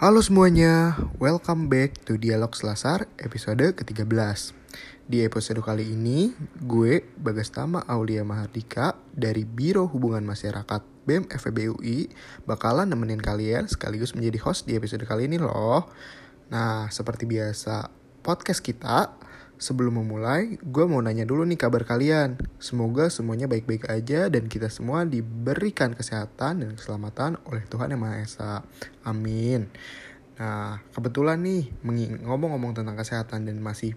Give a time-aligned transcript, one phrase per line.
[0.00, 4.56] Halo semuanya, welcome back to Dialog Selasar episode ke-13.
[5.04, 11.76] Di episode kali ini, gue Bagas Tama Aulia Mahardika dari Biro Hubungan Masyarakat BEM FEB
[11.76, 12.08] UI
[12.48, 15.92] bakalan nemenin kalian sekaligus menjadi host di episode kali ini loh.
[16.48, 17.92] Nah, seperti biasa,
[18.24, 19.20] podcast kita
[19.60, 22.40] Sebelum memulai, gue mau nanya dulu nih kabar kalian.
[22.56, 28.16] Semoga semuanya baik-baik aja dan kita semua diberikan kesehatan dan keselamatan oleh Tuhan Yang Maha
[28.24, 28.52] Esa.
[29.04, 29.68] Amin.
[30.40, 31.68] Nah, kebetulan nih,
[32.24, 33.92] ngomong-ngomong tentang kesehatan dan masih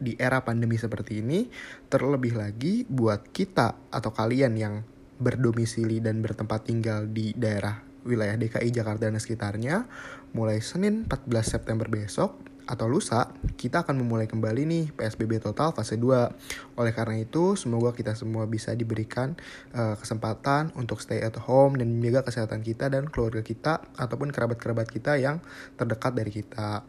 [0.00, 1.52] di era pandemi seperti ini,
[1.92, 4.88] terlebih lagi buat kita atau kalian yang
[5.20, 9.84] berdomisili dan bertempat tinggal di daerah wilayah DKI Jakarta dan sekitarnya,
[10.32, 13.28] mulai Senin 14 September besok, atau lusa,
[13.60, 16.80] kita akan memulai kembali nih PSBB total fase 2.
[16.80, 19.36] Oleh karena itu, semoga kita semua bisa diberikan
[19.76, 24.88] uh, kesempatan untuk stay at home dan menjaga kesehatan kita dan keluarga kita ataupun kerabat-kerabat
[24.88, 25.44] kita yang
[25.76, 26.88] terdekat dari kita.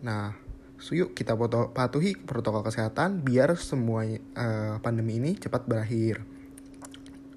[0.00, 0.32] Nah,
[0.80, 1.36] so yuk kita
[1.76, 6.24] patuhi protokol kesehatan biar semua uh, pandemi ini cepat berakhir.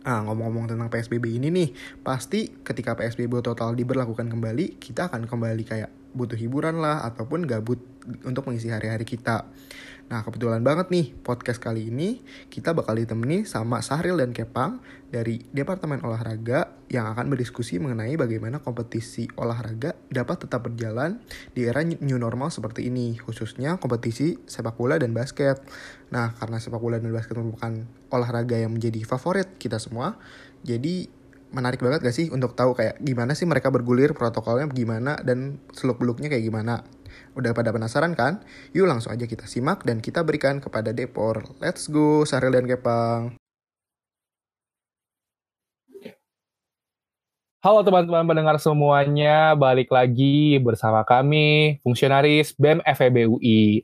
[0.06, 1.70] Nah, ngomong-ngomong tentang PSBB ini nih,
[2.06, 7.84] pasti ketika PSBB total diberlakukan kembali, kita akan kembali kayak butuh hiburan lah ataupun gabut
[8.24, 9.46] untuk mengisi hari-hari kita.
[10.06, 12.22] Nah, kebetulan banget nih podcast kali ini
[12.54, 14.78] kita bakal ditemani sama Sahril dan Kepang
[15.10, 21.18] dari Departemen Olahraga yang akan berdiskusi mengenai bagaimana kompetisi olahraga dapat tetap berjalan
[21.58, 25.66] di era new normal seperti ini, khususnya kompetisi sepak bola dan basket.
[26.14, 27.74] Nah, karena sepak bola dan basket merupakan
[28.14, 30.22] olahraga yang menjadi favorit kita semua,
[30.62, 31.10] jadi
[31.56, 36.04] menarik banget gak sih untuk tahu kayak gimana sih mereka bergulir protokolnya gimana dan seluk
[36.04, 36.84] beluknya kayak gimana.
[37.32, 38.44] Udah pada penasaran kan?
[38.76, 41.48] Yuk langsung aja kita simak dan kita berikan kepada Depor.
[41.64, 43.40] Let's go, Saril dan Kepang.
[47.64, 53.82] Halo teman-teman pendengar semuanya, balik lagi bersama kami, fungsionaris BEM FEB UI.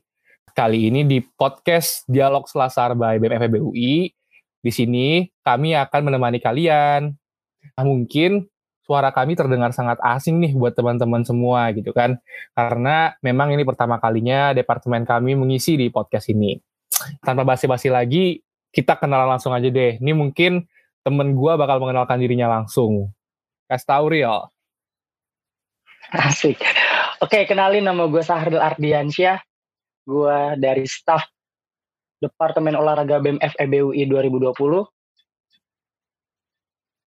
[0.54, 4.12] Kali ini di podcast Dialog Selasar by BEM FEB UI.
[4.62, 7.18] Di sini kami akan menemani kalian
[7.78, 8.48] Nah, mungkin
[8.82, 12.20] suara kami terdengar sangat asing nih buat teman-teman semua gitu kan.
[12.52, 16.60] Karena memang ini pertama kalinya departemen kami mengisi di podcast ini.
[17.24, 19.98] Tanpa basi-basi lagi, kita kenalan langsung aja deh.
[19.98, 20.68] Ini mungkin
[21.02, 23.10] temen gue bakal mengenalkan dirinya langsung.
[23.72, 24.40] Kasih tau Riel.
[26.12, 26.60] Asik.
[27.24, 29.40] Oke, kenalin nama gue Sahril Ardiansyah.
[30.04, 31.24] Gue dari staff
[32.20, 34.52] Departemen Olahraga BEM FEBUI 2020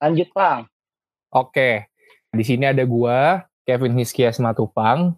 [0.01, 0.67] Lanjut, Pang.
[1.31, 1.87] Oke.
[2.35, 5.15] Di sini ada gua, Kevin Hiskia Matupang.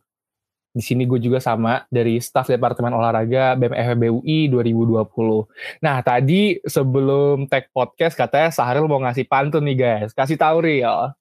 [0.77, 5.81] Di sini gue juga sama dari staf Departemen Olahraga BMFB UI 2020.
[5.81, 10.13] Nah, tadi sebelum tag podcast katanya Sahril mau ngasih pantun nih guys.
[10.13, 11.17] Kasih tahu Riel.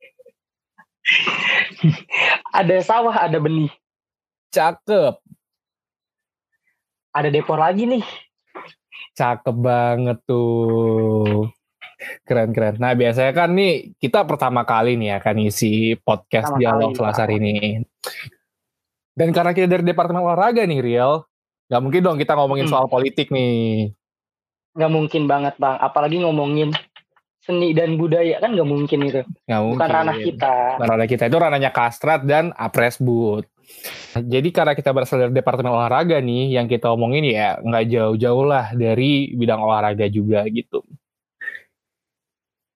[2.60, 3.72] ada sawah, ada benih.
[4.52, 5.24] Cakep.
[7.16, 8.04] Ada depor lagi nih.
[9.16, 11.48] Cakep banget tuh.
[11.96, 12.76] Keren keren.
[12.76, 17.28] Nah biasanya kan nih kita pertama kali nih akan isi podcast pertama dialog kali, Selasar
[17.32, 17.80] ini.
[19.16, 21.24] Dan karena kita dari Departemen Olahraga nih Riel,
[21.72, 22.72] nggak mungkin dong kita ngomongin hmm.
[22.76, 23.96] soal politik nih.
[24.76, 26.76] Nggak mungkin banget bang, apalagi ngomongin
[27.40, 29.22] seni dan budaya kan nggak mungkin itu.
[29.48, 29.78] Nggak mungkin.
[29.80, 30.54] Bukan ranah kita.
[30.76, 33.48] Bukan ranah kita itu ranahnya Kastrat dan Apresbud.
[34.14, 38.70] Jadi karena kita berasal dari Departemen Olahraga nih, yang kita omongin ya nggak jauh-jauh lah
[38.76, 40.84] dari bidang olahraga juga gitu.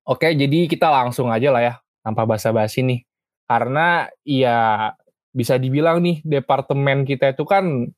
[0.08, 3.00] Oke, jadi kita langsung aja lah ya, tanpa basa-basi nih.
[3.44, 4.90] Karena ya
[5.30, 7.90] bisa dibilang nih, departemen kita itu kan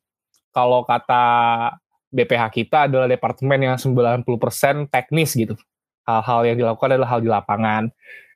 [0.52, 1.24] kalau kata
[2.12, 5.56] BPH kita adalah departemen yang 90% teknis gitu.
[6.04, 7.88] Hal-hal yang dilakukan adalah hal di lapangan.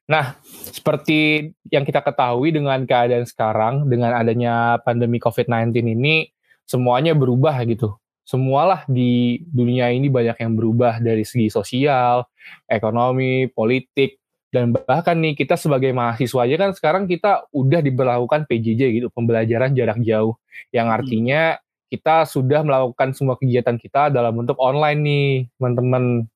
[0.06, 0.38] Nah,
[0.71, 6.31] seperti yang kita ketahui dengan keadaan sekarang, dengan adanya pandemi COVID-19 ini,
[6.62, 12.27] semuanya berubah gitu semualah di dunia ini banyak yang berubah dari segi sosial,
[12.67, 14.19] ekonomi, politik,
[14.51, 19.79] dan bahkan nih kita sebagai mahasiswa aja kan sekarang kita udah diberlakukan PJJ gitu, pembelajaran
[19.79, 20.34] jarak jauh,
[20.75, 20.97] yang hmm.
[20.99, 21.43] artinya
[21.87, 26.27] kita sudah melakukan semua kegiatan kita dalam bentuk online nih, teman-teman.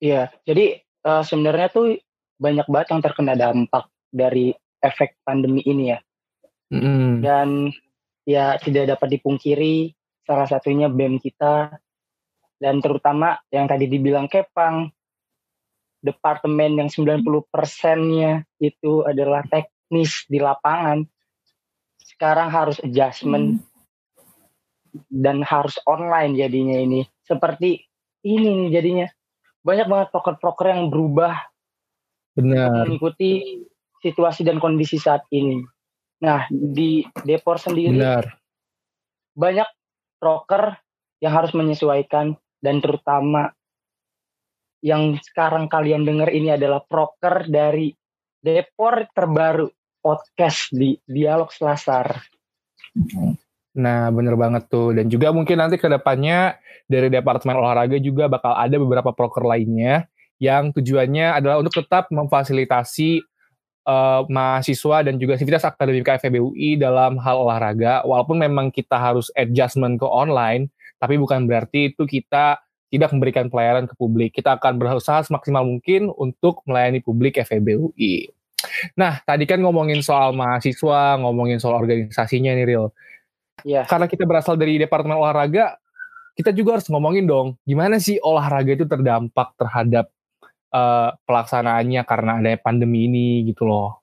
[0.00, 2.00] Iya, jadi uh, sebenarnya tuh
[2.40, 5.98] banyak banget yang terkena dampak dari efek pandemi ini ya.
[6.72, 7.20] Mm.
[7.20, 7.48] Dan
[8.24, 9.94] ya tidak dapat dipungkiri
[10.24, 11.74] salah satunya BEM kita.
[12.60, 14.92] Dan terutama yang tadi dibilang Kepang
[16.00, 21.04] departemen yang 90 persennya itu adalah teknis di lapangan.
[22.00, 25.04] Sekarang harus adjustment hmm.
[25.08, 27.04] dan harus online jadinya ini.
[27.24, 27.80] Seperti
[28.24, 29.08] ini nih jadinya.
[29.60, 31.36] Banyak banget proker-proker yang berubah
[32.32, 32.88] benar.
[32.88, 33.60] mengikuti
[34.00, 35.60] situasi dan kondisi saat ini.
[36.20, 38.28] Nah, di Depor sendiri Benar.
[39.32, 39.68] banyak
[40.20, 40.76] rocker
[41.20, 43.52] yang harus menyesuaikan dan terutama
[44.80, 47.92] yang sekarang kalian dengar ini adalah proker dari
[48.40, 49.68] Depor terbaru
[50.00, 52.08] podcast di Dialog Selasar.
[53.76, 54.96] Nah, bener banget tuh.
[54.96, 56.56] Dan juga mungkin nanti ke depannya
[56.88, 60.08] dari Departemen Olahraga juga bakal ada beberapa proker lainnya
[60.40, 63.20] yang tujuannya adalah untuk tetap memfasilitasi
[63.86, 68.02] uh, mahasiswa dan juga aktivitas akademik FEBUI dalam hal olahraga.
[68.04, 70.68] Walaupun memang kita harus adjustment ke online,
[71.00, 72.60] tapi bukan berarti itu kita
[72.90, 74.34] tidak memberikan pelayanan ke publik.
[74.34, 78.34] Kita akan berusaha semaksimal mungkin untuk melayani publik FEBUI.
[78.98, 82.92] Nah, tadi kan ngomongin soal mahasiswa, ngomongin soal organisasinya nih, Real.
[83.64, 83.84] Yeah.
[83.88, 85.80] Karena kita berasal dari Departemen Olahraga,
[86.36, 90.08] kita juga harus ngomongin dong, gimana sih olahraga itu terdampak terhadap
[90.74, 94.00] uh, pelaksanaannya karena ada pandemi ini gitu loh.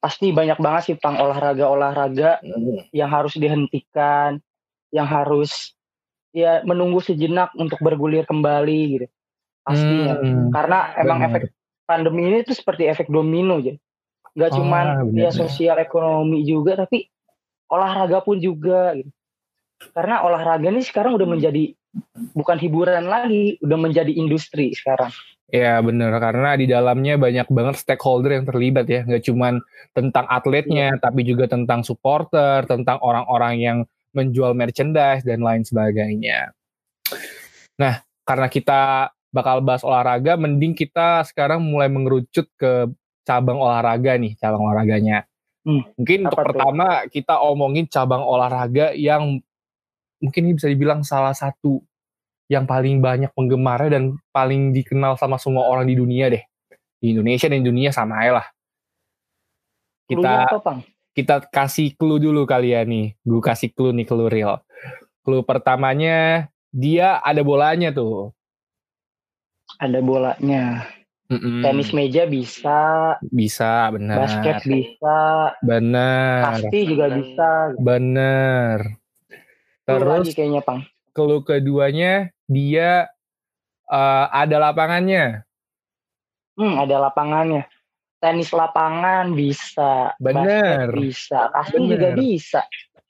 [0.00, 2.88] Pasti banyak banget sih tentang olahraga-olahraga hmm.
[2.96, 4.40] yang harus dihentikan,
[4.88, 5.76] yang harus
[6.30, 9.06] ya menunggu sejenak untuk bergulir kembali gitu.
[9.60, 11.28] Pastinya hmm, karena emang bener.
[11.28, 11.42] efek
[11.84, 13.76] pandemi ini tuh seperti efek domino aja.
[14.32, 17.10] Nggak oh, cuman ya sosial ekonomi juga tapi
[17.68, 19.10] olahraga pun juga gitu.
[19.92, 21.72] Karena olahraga ini sekarang udah menjadi
[22.36, 25.10] bukan hiburan lagi udah menjadi industri sekarang
[25.50, 29.58] Ya bener karena di dalamnya banyak banget stakeholder yang terlibat ya nggak cuman
[29.90, 31.02] tentang atletnya ya.
[31.02, 33.78] tapi juga tentang supporter tentang orang-orang yang
[34.14, 36.54] menjual merchandise dan lain sebagainya.
[37.78, 42.90] Nah, karena kita bakal bahas olahraga, mending kita sekarang mulai mengerucut ke
[43.26, 45.26] cabang olahraga nih, cabang olahraganya.
[45.62, 49.38] Hmm, mungkin untuk pertama kita omongin cabang olahraga yang
[50.20, 51.80] mungkin ini bisa dibilang salah satu
[52.50, 56.44] yang paling banyak penggemarnya dan paling dikenal sama semua orang di dunia deh.
[57.00, 58.46] Di Indonesia dan di dunia sama aja lah.
[60.10, 60.82] Kita apa,
[61.14, 63.14] kita kasih clue dulu kali ya nih.
[63.22, 64.60] Gue kasih clue nih clue real.
[65.22, 68.34] Clue pertamanya dia ada bolanya tuh.
[69.78, 70.90] Ada bolanya.
[71.30, 71.62] Mm-mm.
[71.62, 73.14] Tenis meja bisa.
[73.22, 74.26] Bisa, benar.
[74.26, 75.18] Basket bisa.
[75.62, 76.42] Benar.
[76.58, 77.78] Pasti juga bisa.
[77.78, 78.99] Benar.
[79.88, 80.84] Terus lagi kayaknya, Pang.
[81.10, 83.10] Clue keduanya dia
[83.90, 85.42] uh, ada lapangannya.
[86.54, 87.66] Hmm, ada lapangannya
[88.20, 92.62] tenis lapangan bisa, bener, bisa, pasti juga bisa.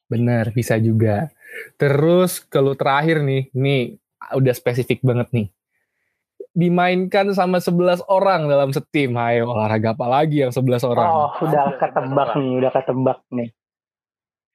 [0.07, 1.31] Bener, bisa juga.
[1.75, 3.99] Terus kalau terakhir nih, nih
[4.39, 5.49] udah spesifik banget nih.
[6.51, 9.15] Dimainkan sama 11 orang dalam setim.
[9.19, 11.11] Ayo olahraga apa lagi yang 11 orang?
[11.11, 13.49] Oh, udah ketebak nih, udah ketebak nih.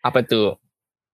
[0.03, 0.59] Apa tuh?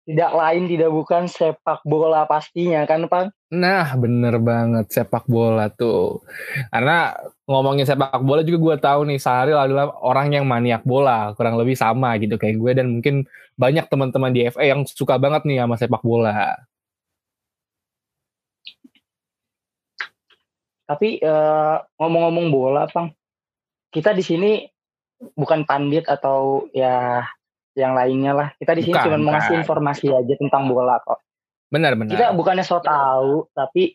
[0.07, 3.51] Tidak lain tidak bukan sepak bola pastinya kan Pak?
[3.51, 6.23] Nah bener banget sepak bola tuh.
[6.71, 7.11] Karena
[7.43, 11.35] ngomongin sepak bola juga gue tahu nih Sahril adalah orang yang maniak bola.
[11.35, 13.27] Kurang lebih sama gitu kayak gue dan mungkin
[13.59, 16.55] banyak teman-teman di FA yang suka banget nih sama sepak bola.
[20.87, 23.11] Tapi uh, ngomong-ngomong bola, Bang,
[23.91, 24.63] kita di sini
[25.35, 27.27] bukan pandit atau ya
[27.77, 28.49] yang lainnya lah.
[28.57, 31.21] Kita di sini cuma mau ngasih informasi aja tentang bola kok.
[31.69, 32.11] Benar benar.
[32.17, 33.93] Kita bukannya so tahu, tapi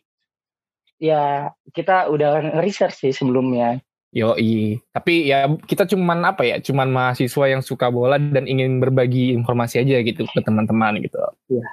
[1.03, 3.83] ya kita udah research sih sebelumnya.
[4.13, 4.37] Yo
[4.93, 9.81] tapi ya kita cuman apa ya, cuman mahasiswa yang suka bola dan ingin berbagi informasi
[9.81, 11.17] aja gitu ke teman-teman gitu.
[11.49, 11.65] Iya.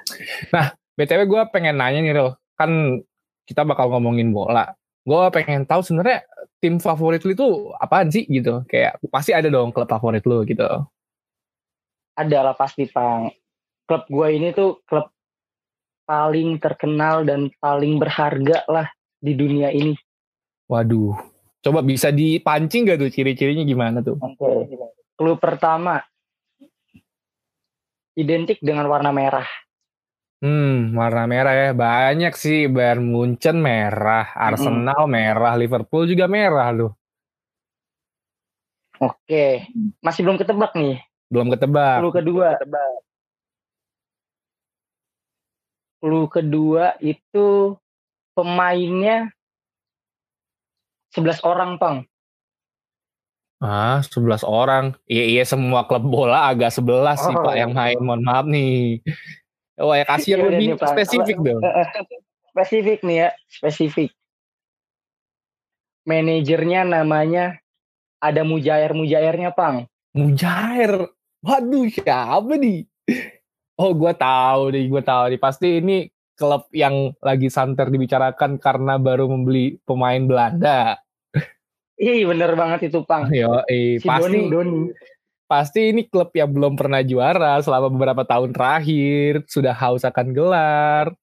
[0.49, 0.65] Nah,
[0.97, 2.99] btw gue pengen nanya nih Ril, kan
[3.45, 4.73] kita bakal ngomongin bola.
[5.05, 6.25] Gue pengen tahu sebenarnya
[6.57, 7.47] tim favorit lu itu
[7.77, 8.65] apaan sih gitu?
[8.65, 10.65] Kayak pasti ada dong klub favorit lu gitu
[12.21, 13.29] adalah pasti Pang.
[13.85, 15.11] Klub gue ini tuh klub
[16.07, 18.87] paling terkenal dan paling berharga lah
[19.19, 19.95] di dunia ini.
[20.71, 21.19] Waduh,
[21.59, 24.15] coba bisa dipancing gak tuh ciri-cirinya gimana tuh?
[24.19, 24.79] Oke, okay.
[25.19, 25.99] klub pertama
[28.15, 29.47] identik dengan warna merah.
[30.41, 31.69] Hmm, warna merah ya.
[31.77, 32.65] Banyak sih.
[32.65, 35.13] Bayern Munchen merah, Arsenal hmm.
[35.13, 36.97] merah, Liverpool juga merah loh.
[39.01, 39.65] Oke,
[40.01, 41.01] masih belum ketebak nih.
[41.31, 42.03] Belum ketebak.
[42.03, 42.47] Clue kedua.
[42.59, 42.91] Ketebak.
[46.03, 47.79] Clue kedua itu
[48.35, 49.31] pemainnya
[51.15, 51.97] 11 orang, Pang.
[53.63, 54.97] Ah, 11 orang.
[55.07, 57.15] Iya, iya semua klub bola agak 11 oh.
[57.15, 57.99] sih, Pak, yang main.
[58.01, 58.99] Mohon maaf nih.
[59.79, 61.61] Oh, ya kasih yang lebih nih, spesifik dong.
[61.63, 61.87] Eh, eh,
[62.51, 64.11] spesifik nih ya, spesifik.
[66.09, 67.61] Manajernya namanya
[68.19, 69.85] ada mujair-mujairnya, Pang.
[70.17, 71.07] Mujair.
[71.41, 72.85] Waduh, siapa nih?
[73.81, 75.39] Oh, gue tahu nih, gue tahu nih.
[75.41, 76.05] Pasti ini
[76.37, 81.01] klub yang lagi santer dibicarakan karena baru membeli pemain Belanda.
[82.01, 83.29] Iya bener banget itu Pang.
[83.29, 84.81] Yo, eh, si pasti Doni, Doni.
[85.45, 91.13] Pasti ini klub yang belum pernah juara selama beberapa tahun terakhir sudah haus akan gelar.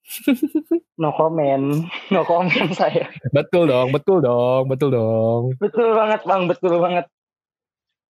[1.03, 1.83] no comment,
[2.15, 3.11] no comment saya.
[3.35, 5.43] Betul dong, betul dong, betul dong.
[5.59, 7.11] Betul banget Bang, betul banget.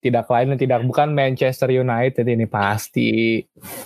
[0.01, 3.37] Tidak lain dan tidak bukan Manchester United ini pasti.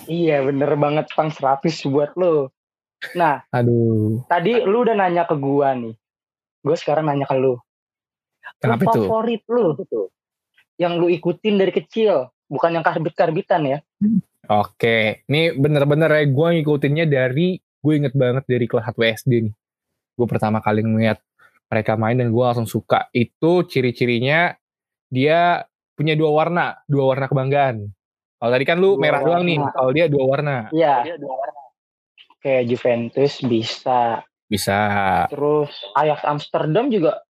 [0.08, 2.48] Iya bener banget Pang 100 buat lo.
[3.12, 4.24] Nah, aduh.
[4.24, 5.92] Tadi lu udah nanya ke gua nih.
[6.64, 7.60] Gue sekarang nanya ke lu
[8.58, 9.00] Kenapa itu?
[9.04, 10.08] Favorit lu tuh.
[10.80, 13.78] Yang lu ikutin dari kecil, bukan yang karbit-karbitan ya.
[14.46, 19.54] Oke, ini bener-bener ya gue ngikutinnya dari, gue inget banget dari kelas 1 SD nih.
[20.16, 21.18] Gue pertama kali ngeliat
[21.66, 23.10] mereka main dan gue langsung suka.
[23.10, 24.54] Itu ciri-cirinya
[25.10, 27.88] dia punya dua warna, dua warna kebanggaan.
[28.36, 29.28] Kalau tadi kan lu dua merah warna.
[29.32, 30.56] doang nih, kalau dia dua warna.
[30.70, 31.16] Iya.
[31.16, 31.62] dua warna.
[32.44, 34.00] Kayak Juventus bisa.
[34.46, 34.78] Bisa.
[35.32, 37.24] Terus Ajax Amsterdam juga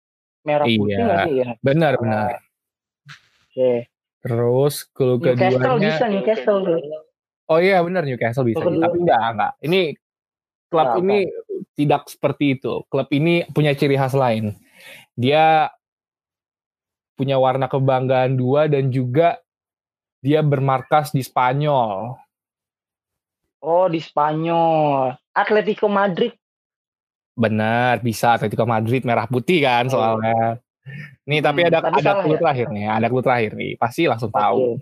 [0.45, 1.17] merah putih iya.
[1.25, 1.49] sih ya?
[1.63, 2.29] Benar benar.
[2.37, 3.55] Oke.
[3.55, 3.77] Okay.
[4.21, 6.59] Terus kalau keduanya Newcastle bisa Newcastle.
[7.47, 8.59] Oh iya benar Newcastle bisa.
[8.59, 8.83] Kedua.
[8.83, 9.53] Tapi enggak enggak.
[9.63, 9.81] Ini
[10.67, 11.71] klub nah, ini apa?
[11.79, 12.73] tidak seperti itu.
[12.91, 14.51] Klub ini punya ciri khas lain.
[15.15, 15.71] Dia
[17.17, 19.41] punya warna kebanggaan dua dan juga
[20.21, 22.13] dia bermarkas di Spanyol.
[23.65, 25.17] Oh, di Spanyol.
[25.33, 26.37] Atletico Madrid
[27.37, 29.93] Benar, bisa Atletico Madrid merah putih kan oh.
[29.93, 30.57] soalnya.
[31.29, 32.41] Nih, tapi hmm, ada tapi ada clue ya?
[32.41, 33.71] terakhir nih, ada clue terakhir nih.
[33.77, 34.41] Pasti langsung okay.
[34.41, 34.81] tahu.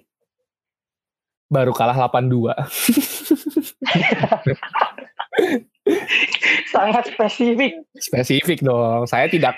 [1.52, 2.56] Baru kalah 8-2.
[6.76, 7.74] Sangat spesifik.
[7.96, 9.08] Spesifik dong.
[9.08, 9.56] Saya tidak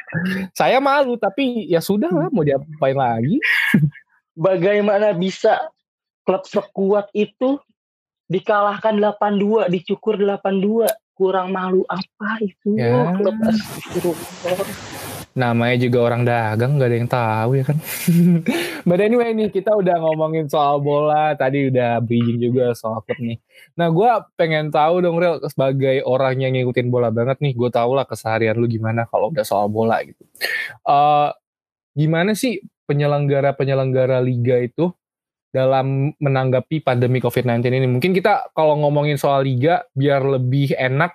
[0.53, 3.41] saya malu tapi ya sudah lah mau diapain lagi.
[4.37, 5.57] Bagaimana bisa
[6.21, 7.57] klub sekuat itu
[8.29, 10.85] dikalahkan 8-2, dicukur 8-2?
[11.17, 13.09] kurang malu apa itu ya.
[15.37, 17.77] Namanya juga orang dagang nggak ada yang tahu ya kan?
[18.89, 23.37] But anyway nih kita udah ngomongin soal bola tadi udah bridging juga soal klub nih.
[23.77, 27.93] Nah gue pengen tahu dong real sebagai orang yang ngikutin bola banget nih gue tau
[27.93, 30.25] lah keseharian lu gimana kalau udah soal bola gitu.
[30.81, 31.29] Uh,
[31.93, 32.57] gimana sih
[32.89, 34.89] penyelenggara penyelenggara liga itu
[35.53, 37.85] dalam menanggapi pandemi COVID-19 ini.
[37.85, 41.13] Mungkin kita kalau ngomongin soal liga biar lebih enak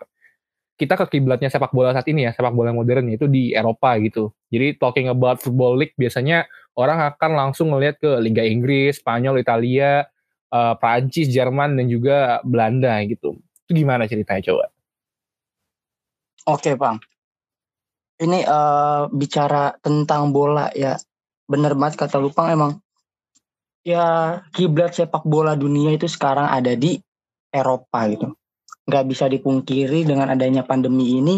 [0.81, 4.33] kita ke kiblatnya sepak bola saat ini ya, sepak bola modern itu di Eropa gitu.
[4.49, 10.09] Jadi talking about football league biasanya orang akan langsung ngelihat ke Liga Inggris, Spanyol, Italia,
[10.53, 13.37] uh, Prancis, Jerman dan juga Belanda gitu.
[13.69, 14.65] Itu gimana ceritanya coba?
[16.49, 16.99] Oke, Bang.
[18.19, 20.99] Ini uh, bicara tentang bola ya.
[21.47, 22.79] Bener banget kata Lupang emang
[23.83, 27.03] ya kiblat sepak bola dunia itu sekarang ada di
[27.51, 28.33] Eropa gitu.
[28.89, 31.37] Nggak bisa dipungkiri dengan adanya pandemi ini,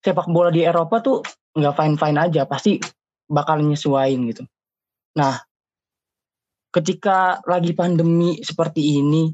[0.00, 1.18] sepak bola di Eropa tuh
[1.56, 2.78] nggak fine-fine aja, pasti
[3.26, 4.46] bakal nyesuain gitu.
[5.18, 5.34] Nah,
[6.70, 9.30] ketika lagi pandemi seperti ini,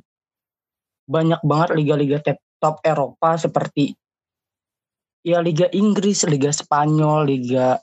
[1.07, 2.19] banyak banget liga-liga
[2.59, 3.95] top Eropa seperti
[5.27, 7.75] ya Liga Inggris, Liga Spanyol, Liga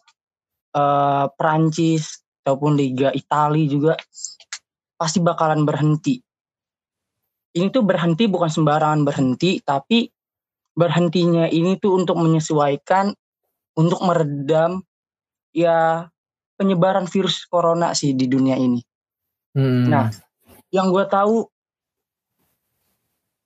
[0.71, 3.93] uh, Prancis, ataupun Liga Italia juga
[4.95, 6.23] pasti bakalan berhenti.
[7.53, 10.09] Ini tuh berhenti bukan sembarangan berhenti, tapi
[10.73, 13.13] berhentinya ini tuh untuk menyesuaikan,
[13.77, 14.81] untuk meredam
[15.53, 16.09] ya
[16.57, 18.81] penyebaran virus corona sih di dunia ini.
[19.53, 19.85] Hmm.
[19.85, 20.09] Nah,
[20.73, 21.45] yang gue tahu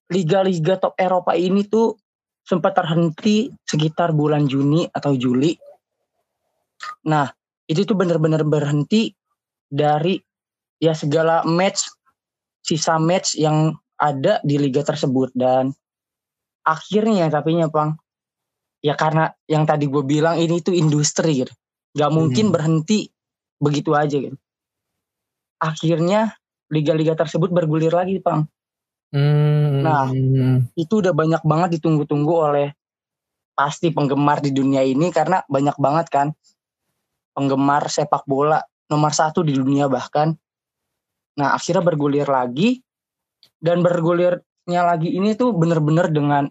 [0.07, 1.99] liga-liga top Eropa ini tuh
[2.47, 5.51] sempat terhenti sekitar bulan Juni atau Juli.
[7.11, 7.27] Nah,
[7.67, 9.11] itu tuh bener-bener berhenti
[9.67, 10.15] dari
[10.79, 11.91] ya segala match
[12.63, 15.73] sisa match yang ada di liga tersebut dan
[16.63, 17.97] akhirnya tapi pang
[18.81, 21.53] ya karena yang tadi gue bilang ini tuh industri gitu
[21.97, 22.53] nggak mungkin hmm.
[22.53, 23.09] berhenti
[23.57, 24.37] begitu aja gitu
[25.57, 26.37] akhirnya
[26.69, 28.45] liga-liga tersebut bergulir lagi pang
[29.09, 29.81] hmm.
[29.81, 30.13] nah
[30.77, 32.69] itu udah banyak banget ditunggu-tunggu oleh
[33.57, 36.27] pasti penggemar di dunia ini karena banyak banget kan
[37.33, 40.33] penggemar sepak bola nomor satu di dunia bahkan.
[41.37, 42.81] Nah akhirnya bergulir lagi
[43.61, 46.43] dan bergulirnya lagi ini tuh bener-bener dengan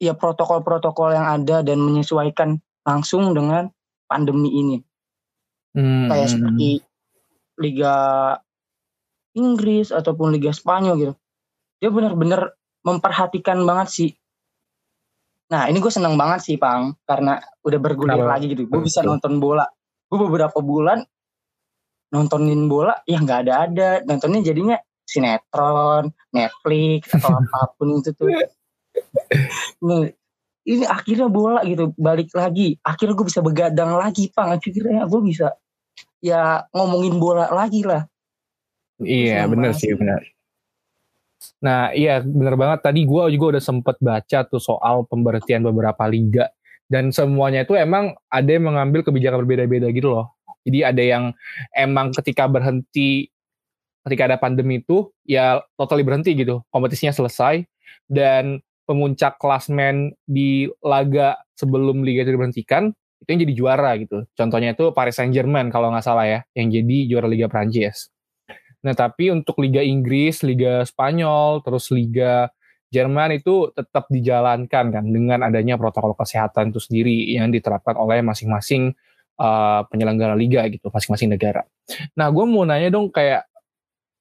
[0.00, 3.68] ya protokol-protokol yang ada dan menyesuaikan langsung dengan
[4.08, 4.76] pandemi ini.
[5.76, 6.10] Hmm.
[6.10, 6.82] Kayak seperti
[7.60, 7.96] Liga
[9.36, 11.14] Inggris ataupun Liga Spanyol gitu.
[11.78, 14.10] Dia bener-bener memperhatikan banget sih.
[15.52, 18.32] Nah ini gue seneng banget sih Pang karena udah bergulir Kenapa?
[18.38, 18.66] lagi gitu.
[18.66, 19.66] Gue bisa nonton bola
[20.10, 21.06] gue beberapa bulan
[22.10, 24.76] nontonin bola ya nggak ada ada nontonnya jadinya
[25.10, 28.30] sinetron Netflix atau apa pun itu tuh.
[30.62, 32.78] Ini akhirnya bola gitu balik lagi.
[32.86, 35.58] Akhirnya gue bisa begadang lagi pang akhirnya gue bisa
[36.22, 38.06] ya ngomongin bola lagi lah.
[39.02, 40.22] Iya bener sih bener.
[41.64, 42.86] Nah iya bener banget.
[42.86, 46.46] Tadi gue juga udah sempet baca tuh soal pemberhentian beberapa liga.
[46.90, 50.34] Dan semuanya itu emang ada yang mengambil kebijakan berbeda-beda gitu loh.
[50.66, 51.24] Jadi ada yang
[51.72, 53.30] emang ketika berhenti
[54.06, 57.64] ketika ada pandemi itu ya totally berhenti gitu kompetisinya selesai
[58.08, 62.90] dan pemuncak klasmen di laga sebelum liga itu diberhentikan
[63.20, 64.24] itu yang jadi juara gitu.
[64.32, 68.08] Contohnya itu Paris Saint Germain kalau nggak salah ya, yang jadi juara Liga Prancis.
[68.80, 72.48] Nah tapi untuk Liga Inggris, Liga Spanyol, terus Liga
[72.90, 78.98] Jerman itu tetap dijalankan kan dengan adanya protokol kesehatan itu sendiri yang diterapkan oleh masing-masing
[79.38, 81.62] uh, penyelenggara liga gitu, masing-masing negara.
[82.18, 83.46] Nah gue mau nanya dong kayak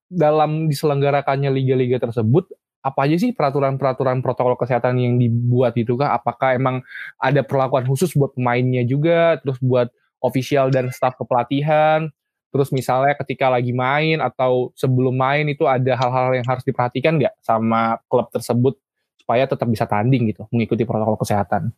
[0.10, 2.50] dalam diselenggarakannya liga-liga tersebut
[2.80, 6.16] apa aja sih peraturan-peraturan protokol kesehatan yang dibuat itu kah?
[6.16, 6.80] Apakah emang
[7.20, 9.92] ada perlakuan khusus buat pemainnya juga, terus buat
[10.24, 12.08] official dan staf kepelatihan,
[12.52, 17.36] terus misalnya ketika lagi main atau sebelum main itu ada hal-hal yang harus diperhatikan nggak
[17.44, 18.80] sama klub tersebut
[19.20, 21.76] supaya tetap bisa tanding gitu, mengikuti protokol kesehatan?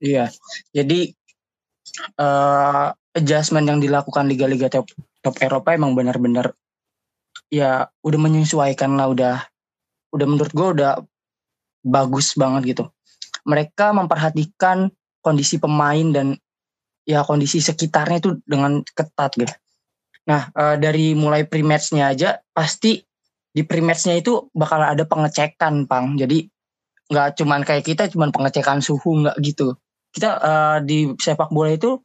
[0.00, 0.30] Iya,
[0.72, 1.12] jadi
[2.16, 4.88] uh, adjustment yang dilakukan liga-liga top,
[5.20, 6.54] top Eropa emang benar-benar
[7.50, 9.36] ya udah menyesuaikan lah udah
[10.14, 11.02] udah menurut gue udah
[11.82, 12.84] bagus banget gitu.
[13.44, 14.88] Mereka memperhatikan
[15.20, 16.38] kondisi pemain dan
[17.04, 19.52] ya kondisi sekitarnya itu dengan ketat gitu.
[20.30, 23.02] Nah e, dari mulai pre-matchnya aja pasti
[23.50, 26.14] di pre-matchnya itu bakal ada pengecekan pang.
[26.14, 26.46] Jadi
[27.10, 29.74] nggak cuman kayak kita cuman pengecekan suhu nggak gitu.
[30.14, 30.52] Kita e,
[30.86, 31.98] di sepak bola itu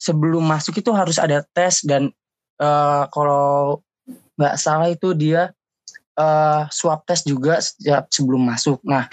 [0.00, 2.10] sebelum masuk itu harus ada tes dan
[2.58, 2.68] e,
[3.12, 3.78] kalau
[4.36, 5.52] nggak salah itu dia
[6.16, 8.80] uh, swab test juga setiap sebelum masuk.
[8.84, 9.08] Nah,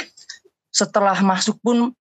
[0.70, 1.92] setelah masuk pun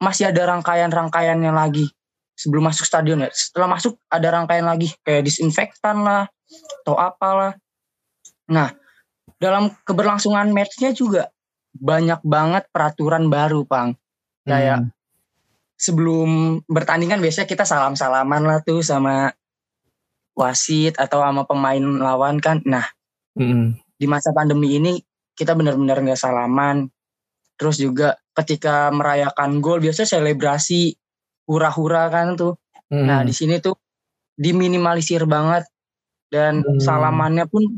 [0.00, 1.86] masih ada rangkaian-rangkaiannya lagi
[2.34, 3.30] sebelum masuk stadion ya.
[3.32, 6.24] Setelah masuk ada rangkaian lagi kayak disinfektan lah
[6.82, 7.54] atau apalah.
[8.50, 8.72] Nah,
[9.36, 11.28] dalam keberlangsungan matchnya juga
[11.76, 13.94] banyak banget peraturan baru, Pang.
[14.42, 14.90] Kayak hmm.
[15.78, 19.30] sebelum bertanding kan biasanya kita salam-salaman lah tuh sama
[20.34, 22.62] wasit atau sama pemain lawan kan.
[22.66, 22.86] Nah,
[23.34, 24.96] hmm di masa pandemi ini
[25.36, 26.88] kita benar-benar nggak salaman.
[27.60, 30.96] Terus juga ketika merayakan gol biasa selebrasi
[31.44, 32.56] hura-hura kan tuh.
[32.88, 33.04] Hmm.
[33.04, 33.76] Nah di sini tuh
[34.40, 35.68] diminimalisir banget
[36.32, 36.80] dan hmm.
[36.80, 37.76] salamannya pun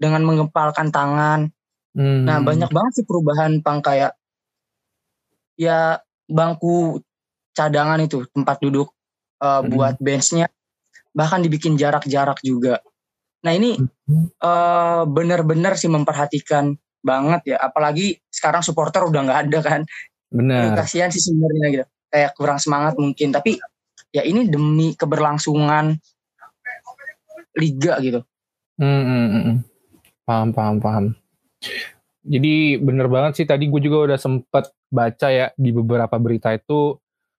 [0.00, 1.52] dengan mengepalkan tangan.
[1.92, 2.24] Hmm.
[2.24, 4.16] Nah banyak banget sih perubahan pang kayak
[5.60, 7.04] ya bangku
[7.52, 8.88] cadangan itu tempat duduk
[9.44, 9.68] uh, hmm.
[9.68, 10.48] buat benchnya
[11.18, 12.78] bahkan dibikin jarak-jarak juga.
[13.42, 13.74] Nah ini
[14.38, 17.56] uh, benar-benar sih memperhatikan banget ya.
[17.58, 19.80] Apalagi sekarang supporter udah nggak ada kan.
[20.30, 20.78] Benar.
[20.78, 21.86] Kasihan sih sebenarnya gitu.
[22.06, 23.34] Kayak kurang semangat mungkin.
[23.34, 23.58] Tapi
[24.14, 25.98] ya ini demi keberlangsungan
[27.58, 28.22] liga gitu.
[28.78, 29.56] Hmm, hmm, hmm, hmm.
[30.22, 31.04] Paham, paham, paham.
[32.22, 36.94] Jadi bener banget sih tadi gue juga udah sempet baca ya di beberapa berita itu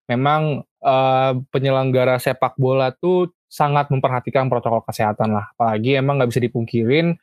[0.10, 5.49] memang uh, penyelenggara sepak bola tuh sangat memperhatikan protokol kesehatan lah.
[5.57, 7.17] Apalagi emang nggak bisa dipungkirin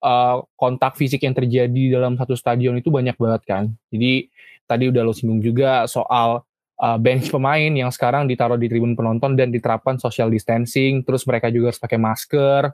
[0.00, 3.64] uh, kontak fisik yang terjadi dalam satu stadion itu banyak banget kan.
[3.90, 4.30] Jadi
[4.64, 6.40] tadi udah lo singgung juga soal
[6.78, 11.02] uh, bench pemain yang sekarang ditaruh di tribun penonton dan diterapkan social distancing.
[11.02, 12.70] Terus mereka juga harus pakai masker.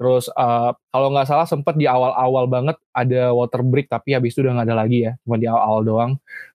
[0.00, 4.40] Terus uh, kalau nggak salah sempat di awal-awal banget ada water break tapi habis itu
[4.40, 6.12] udah nggak ada lagi ya, cuma di awal-awal doang.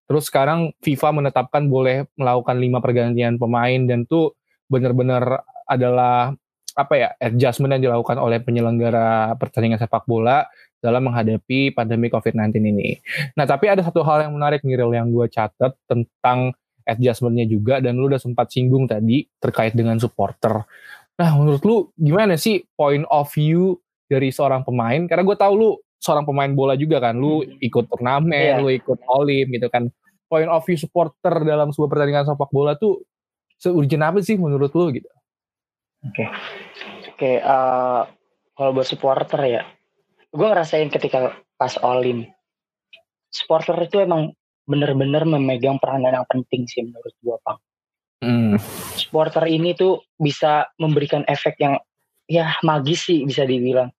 [0.09, 4.33] Terus sekarang FIFA menetapkan boleh melakukan lima pergantian pemain dan tuh
[4.65, 6.35] bener-bener adalah
[6.75, 10.47] apa ya adjustment yang dilakukan oleh penyelenggara pertandingan sepak bola
[10.81, 12.97] dalam menghadapi pandemi COVID-19 ini.
[13.37, 18.01] Nah, tapi ada satu hal yang menarik nih yang gue catat tentang adjustmentnya juga dan
[18.01, 20.65] lu udah sempat singgung tadi terkait dengan supporter.
[21.21, 23.77] Nah, menurut lu gimana sih point of view
[24.09, 25.05] dari seorang pemain?
[25.05, 25.69] Karena gue tahu lu
[26.01, 27.61] seorang pemain bola juga kan, lu hmm.
[27.61, 28.57] ikut turnamen, yeah.
[28.57, 29.85] lu ikut olim gitu kan.
[30.25, 33.05] Point of view supporter dalam sebuah pertandingan sepak bola tuh
[33.61, 35.05] seurgent apa sih menurut lu gitu?
[36.01, 36.25] Oke.
[36.25, 36.27] Okay.
[37.11, 38.03] Oke, okay, uh, eh,
[38.57, 39.61] kalau buat supporter ya,
[40.33, 42.25] gue ngerasain ketika pas Olim,
[43.29, 44.33] supporter itu emang
[44.65, 47.61] bener-bener memegang peranan yang penting sih menurut gue, Pang.
[48.21, 48.57] Mm.
[48.97, 51.77] Supporter ini tuh bisa memberikan efek yang
[52.25, 53.93] ya magis sih bisa dibilang.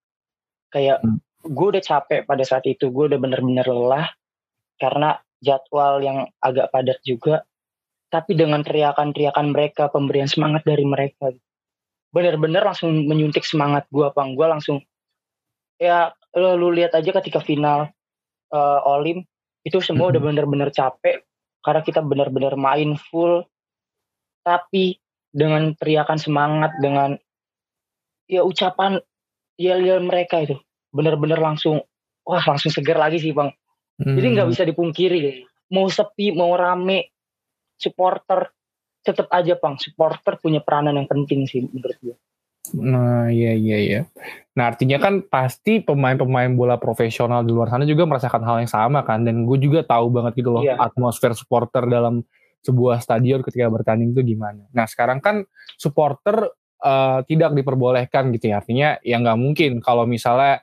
[0.74, 1.18] Kayak mm.
[1.46, 4.10] gue udah capek pada saat itu, gue udah bener-bener lelah
[4.78, 7.46] karena jadwal yang agak padat juga.
[8.10, 11.32] Tapi dengan teriakan-teriakan mereka, pemberian semangat dari mereka,
[12.12, 14.78] bener-bener langsung menyuntik semangat gue bang gue langsung
[15.80, 17.88] ya lo lu lihat aja ketika final
[18.52, 19.24] uh, olim
[19.64, 20.12] itu semua hmm.
[20.16, 21.24] udah bener-bener capek
[21.64, 23.42] karena kita benar-benar main full
[24.44, 25.00] tapi
[25.32, 27.16] dengan teriakan semangat dengan
[28.28, 29.00] ya ucapan
[29.56, 30.60] yel-yel mereka itu
[30.92, 31.80] benar-benar langsung
[32.28, 33.48] wah langsung seger lagi sih bang
[34.04, 34.14] hmm.
[34.20, 34.52] jadi nggak hmm.
[34.52, 35.18] bisa dipungkiri
[35.72, 37.08] mau sepi mau rame
[37.80, 38.52] supporter
[39.02, 42.16] tetap aja bang supporter punya peranan yang penting sih menurut gue
[42.70, 44.00] Nah, iya iya iya.
[44.54, 49.02] Nah, artinya kan pasti pemain-pemain bola profesional di luar sana juga merasakan hal yang sama
[49.02, 50.78] kan dan gue juga tahu banget gitu loh iya.
[50.78, 52.22] atmosfer supporter dalam
[52.62, 54.62] sebuah stadion ketika bertanding itu gimana.
[54.70, 55.42] Nah, sekarang kan
[55.74, 58.62] supporter uh, tidak diperbolehkan gitu ya.
[58.62, 60.62] Artinya ya nggak mungkin kalau misalnya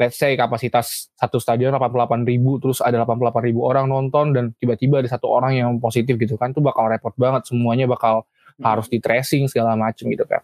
[0.00, 5.04] let's say kapasitas satu stadion 88 ribu terus ada 88 ribu orang nonton dan tiba-tiba
[5.04, 8.24] ada satu orang yang positif gitu kan tuh bakal repot banget semuanya bakal
[8.56, 8.64] hmm.
[8.64, 10.40] harus di tracing segala macem gitu kan.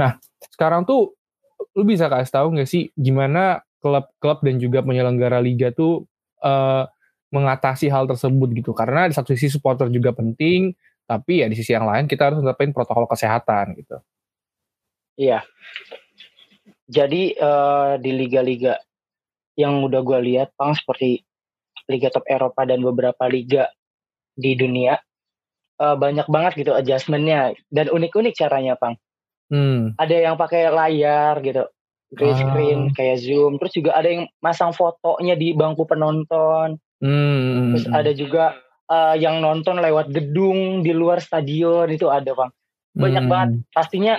[0.00, 0.16] Nah,
[0.48, 1.12] sekarang tuh
[1.76, 6.08] lu bisa kasih tahu nggak sih gimana klub-klub dan juga penyelenggara liga tuh
[6.40, 6.88] uh,
[7.28, 10.72] mengatasi hal tersebut gitu karena di satu sisi supporter juga penting
[11.04, 14.00] tapi ya di sisi yang lain kita harus menerapkan protokol kesehatan gitu.
[15.20, 15.44] Iya.
[16.86, 18.78] Jadi uh, di liga-liga
[19.58, 21.26] yang udah gue lihat, pang seperti
[21.90, 23.70] liga top Eropa dan beberapa liga
[24.36, 24.98] di dunia
[25.80, 28.94] uh, banyak banget gitu adjustmentnya dan unik-unik caranya, pang.
[29.46, 29.94] Hmm.
[29.98, 31.66] Ada yang pakai layar gitu,
[32.14, 32.38] green ah.
[32.38, 33.58] screen kayak zoom.
[33.62, 36.78] Terus juga ada yang masang fotonya di bangku penonton.
[37.02, 37.74] Hmm.
[37.74, 38.44] Terus ada juga
[38.90, 42.50] uh, yang nonton lewat gedung di luar stadion itu ada bang.
[42.96, 43.32] Banyak hmm.
[43.32, 43.48] banget.
[43.70, 44.14] Pastinya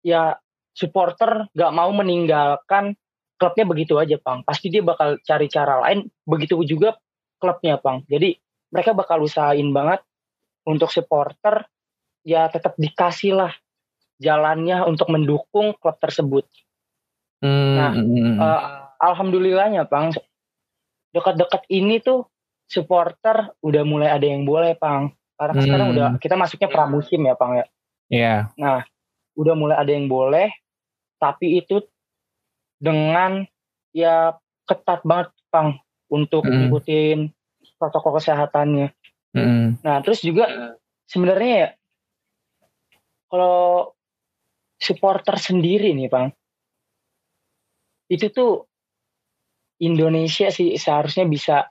[0.00, 0.38] ya
[0.76, 2.92] supporter gak mau meninggalkan
[3.40, 4.44] klubnya begitu aja bang.
[4.44, 6.04] Pasti dia bakal cari cara lain.
[6.28, 7.00] Begitu juga
[7.40, 8.04] klubnya bang.
[8.04, 8.36] Jadi
[8.68, 10.04] mereka bakal usahain banget
[10.68, 11.64] untuk supporter
[12.26, 13.52] ya tetap dikasih lah
[14.20, 16.44] jalannya untuk mendukung klub tersebut.
[17.44, 17.76] Hmm.
[17.76, 17.90] Nah,
[18.40, 18.60] uh,
[18.96, 20.10] alhamdulillahnya, Pang,
[21.12, 22.26] dekat-dekat ini tuh
[22.66, 25.12] supporter udah mulai ada yang boleh, Pang.
[25.36, 25.64] Karena hmm.
[25.68, 27.66] sekarang udah kita masuknya pramusim ya, Pang ya.
[28.08, 28.24] Iya.
[28.24, 28.40] Yeah.
[28.56, 28.80] Nah,
[29.36, 30.48] udah mulai ada yang boleh,
[31.16, 31.82] tapi itu
[32.76, 33.44] dengan
[33.96, 34.36] ya
[34.68, 35.80] ketat banget, Pang,
[36.12, 36.68] untuk hmm.
[36.68, 37.18] ngikutin
[37.80, 38.92] protokol kesehatannya.
[39.36, 39.76] Hmm.
[39.84, 40.48] Nah, terus juga
[41.06, 41.68] sebenarnya ya
[43.30, 43.94] kalau
[44.76, 46.28] supporter sendiri nih bang
[48.06, 48.68] itu tuh
[49.82, 51.68] Indonesia sih seharusnya bisa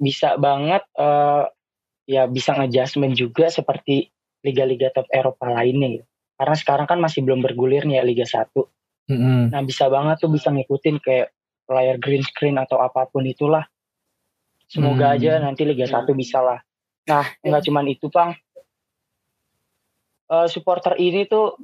[0.00, 1.44] bisa banget uh,
[2.08, 4.08] ya bisa ngejudgment juga seperti
[4.40, 6.09] liga-liga top Eropa lainnya gitu.
[6.40, 8.48] Karena sekarang kan masih belum bergulir nih ya Liga 1.
[9.12, 9.52] Mm-hmm.
[9.52, 11.36] Nah bisa banget tuh bisa ngikutin kayak
[11.68, 13.68] layar green screen atau apa pun itulah.
[14.64, 15.20] Semoga mm-hmm.
[15.20, 16.64] aja nanti Liga 1 bisa lah.
[17.12, 18.32] Nah nggak cuman itu Pang.
[20.30, 21.60] Uh, supporter ini tuh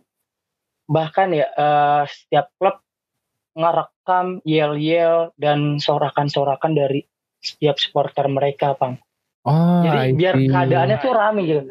[0.91, 2.83] bahkan ya uh, setiap klub
[3.57, 7.01] ngerekam yel-yel dan sorakan-sorakan dari
[7.41, 9.01] setiap supporter mereka, Bang.
[9.47, 11.63] Oh, Jadi biar keadaannya tuh rame gitu.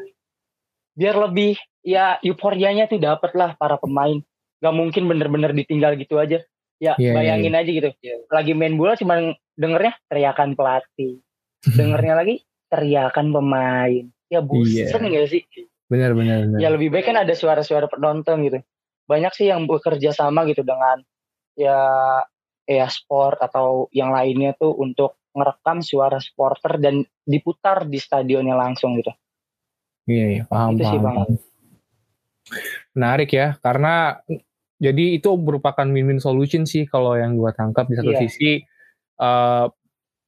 [0.95, 4.19] Biar lebih ya euforianya tuh dapet lah para pemain.
[4.63, 6.41] Gak mungkin bener-bener ditinggal gitu aja.
[6.75, 7.61] Ya yeah, iya, bayangin yeah.
[7.63, 7.89] aja gitu.
[8.31, 9.19] Lagi main bola cuma
[9.55, 11.21] dengernya teriakan pelatih.
[11.79, 12.35] dengernya lagi
[12.71, 14.03] teriakan pemain.
[14.31, 15.11] Ya bosen yeah.
[15.11, 15.43] gak sih?
[15.85, 16.59] Bener, bener, bener.
[16.63, 18.59] Ya lebih baik kan ada suara-suara penonton gitu
[19.05, 21.01] banyak sih yang bekerja sama gitu dengan
[21.53, 21.77] ya
[22.65, 28.97] ya sport atau yang lainnya tuh untuk ngerekam suara supporter dan diputar di stadionnya langsung
[28.97, 29.13] gitu.
[30.05, 30.93] Iya, iya paham, itu paham.
[30.93, 31.29] Sih, bang.
[32.93, 34.21] Menarik ya, karena
[34.79, 38.19] jadi itu merupakan win-win solution sih kalau yang gue tangkap di satu iya.
[38.27, 38.51] sisi
[39.23, 39.71] uh,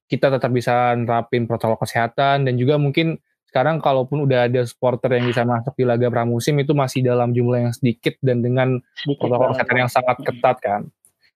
[0.08, 5.28] kita tetap bisa nerapin protokol kesehatan dan juga mungkin sekarang kalaupun udah ada supporter yang
[5.28, 9.76] bisa masuk di laga pramusim itu masih dalam jumlah yang sedikit dan dengan protokol kesehatan
[9.84, 10.80] yang sangat ketat kan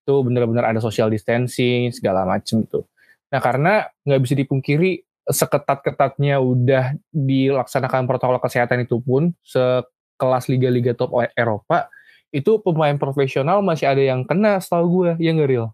[0.02, 2.84] itu benar-benar ada social distancing segala macam tuh
[3.32, 11.14] nah karena nggak bisa dipungkiri seketat-ketatnya udah dilaksanakan protokol kesehatan itu pun sekelas liga-liga top
[11.38, 11.86] Eropa
[12.34, 15.68] itu pemain profesional masih ada yang kena setahu gue ya nggak real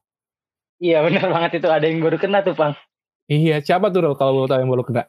[0.83, 1.63] iya benar banget.
[1.63, 2.77] Itu ada yang baru kena tuh bang
[3.33, 5.05] iya siapa tuh kalau lo tahu yang baru kena?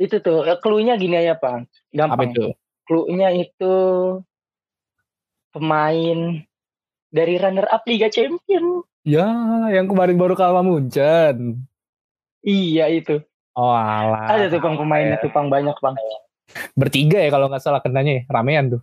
[0.00, 2.16] Itu tuh clue-nya gini aja pak gampang.
[2.16, 2.44] Apa itu?
[2.90, 3.74] clue-nya itu
[5.54, 6.18] pemain
[7.14, 8.82] dari runner up Liga Champion.
[9.06, 9.26] Ya
[9.70, 11.69] yang kemarin baru kalah Munchen
[12.44, 13.20] iya itu
[13.56, 15.96] oh alah ada tuh pang pemainnya tuh pang banyak pang
[16.74, 18.82] bertiga ya kalau nggak salah kenanya ya ramean tuh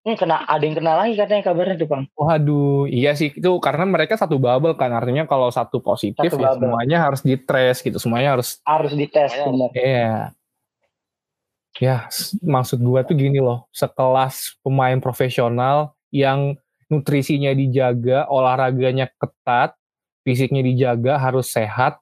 [0.00, 2.08] Hmm, kena ada yang kena lagi katanya kabarnya tuh bang.
[2.16, 6.56] Waduh, iya sih itu karena mereka satu bubble kan artinya kalau satu positif satu ya
[6.56, 9.68] semuanya harus dites gitu, semuanya harus harus dites benar.
[9.76, 10.32] Iya.
[11.78, 12.08] Ya,
[12.40, 16.56] maksud gua tuh gini loh, sekelas pemain profesional yang
[16.88, 19.76] nutrisinya dijaga, olahraganya ketat,
[20.24, 22.00] fisiknya dijaga, harus sehat,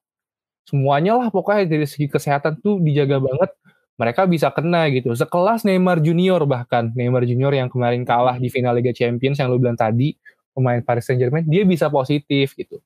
[0.69, 3.51] semuanya lah pokoknya dari segi kesehatan tuh dijaga banget
[3.99, 5.11] mereka bisa kena gitu.
[5.17, 9.59] Sekelas Neymar Junior bahkan Neymar Junior yang kemarin kalah di final Liga Champions yang lu
[9.59, 10.15] bilang tadi
[10.55, 12.79] pemain Paris Saint-Germain dia bisa positif gitu.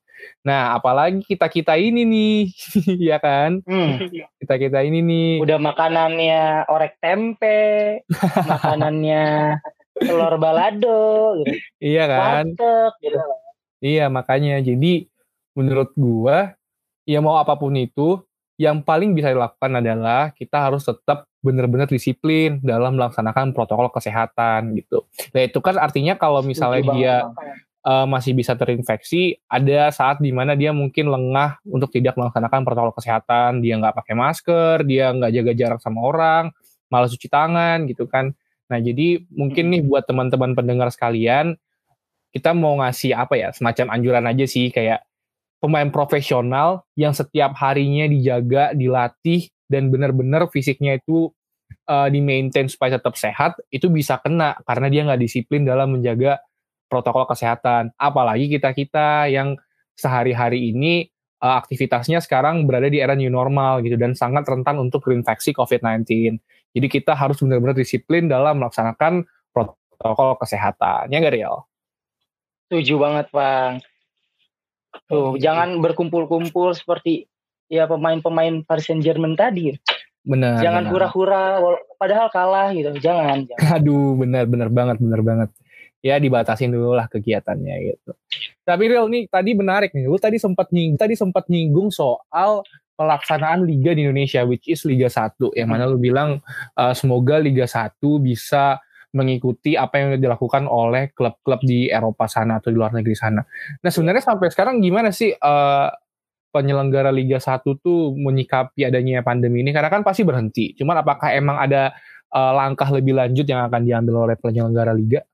[0.45, 2.39] Nah, apalagi kita-kita ini nih,
[3.11, 3.59] ya kan?
[3.65, 3.99] Hmm.
[4.39, 5.29] Kita-kita ini nih.
[5.41, 8.01] Udah makanannya orek tempe,
[8.51, 9.57] makanannya
[9.97, 11.53] telur balado gitu.
[11.81, 12.45] Iya kan?
[12.53, 13.19] gitu.
[13.83, 15.09] Iya, makanya jadi
[15.53, 16.55] menurut gua
[17.03, 18.19] ya mau apa pun itu
[18.55, 25.03] yang paling bisa dilakukan adalah kita harus tetap benar-benar disiplin dalam melaksanakan protokol kesehatan gitu.
[25.35, 27.15] Nah itu kan artinya kalau misalnya dia
[27.83, 32.93] uh, masih bisa terinfeksi, ada saat di mana dia mungkin lengah untuk tidak melaksanakan protokol
[32.95, 36.43] kesehatan, dia nggak pakai masker, dia nggak jaga jarak sama orang,
[36.87, 38.31] malah cuci tangan gitu kan.
[38.71, 41.59] Nah jadi mungkin nih buat teman-teman pendengar sekalian,
[42.31, 45.03] kita mau ngasih apa ya semacam anjuran aja sih kayak
[45.63, 51.31] pemain profesional yang setiap harinya dijaga, dilatih, dan benar-benar fisiknya itu
[51.87, 56.43] uh, di maintain supaya tetap sehat, itu bisa kena karena dia nggak disiplin dalam menjaga
[56.91, 57.95] protokol kesehatan.
[57.95, 59.55] Apalagi kita-kita yang
[59.95, 61.07] sehari-hari ini
[61.39, 66.03] uh, aktivitasnya sekarang berada di era new normal gitu dan sangat rentan untuk terinfeksi COVID-19.
[66.75, 69.23] Jadi kita harus benar-benar disiplin dalam melaksanakan
[69.55, 71.07] protokol kesehatan.
[71.07, 71.57] Ya nggak, Riel?
[72.67, 73.79] Setuju banget, Bang.
[75.07, 75.43] Tuh, gitu.
[75.43, 77.27] jangan berkumpul-kumpul seperti
[77.67, 79.75] ya pemain-pemain Paris Saint-Germain tadi.
[80.23, 80.63] Benar.
[80.63, 81.59] Jangan hura-hura
[81.99, 82.95] padahal kalah gitu.
[82.99, 83.67] Jangan, jangan.
[83.79, 85.49] Aduh, benar benar banget, benar banget.
[86.03, 88.11] Ya dibatasin dulu lah kegiatannya gitu.
[88.63, 90.07] Tapi real nih tadi menarik nih.
[90.07, 92.63] Lu tadi sempat nyinggung, tadi sempat nyinggung soal
[92.93, 96.39] pelaksanaan liga di Indonesia which is Liga 1 yang mana lu bilang
[96.77, 98.77] uh, semoga Liga 1 bisa
[99.13, 103.41] mengikuti apa yang dilakukan oleh klub-klub di Eropa sana atau di luar negeri sana.
[103.81, 105.87] Nah sebenarnya sampai sekarang gimana sih uh,
[106.53, 109.73] penyelenggara Liga 1 tuh menyikapi adanya pandemi ini?
[109.73, 110.77] Karena kan pasti berhenti.
[110.77, 111.93] Cuman apakah emang ada
[112.29, 115.25] uh, langkah lebih lanjut yang akan diambil oleh penyelenggara Liga?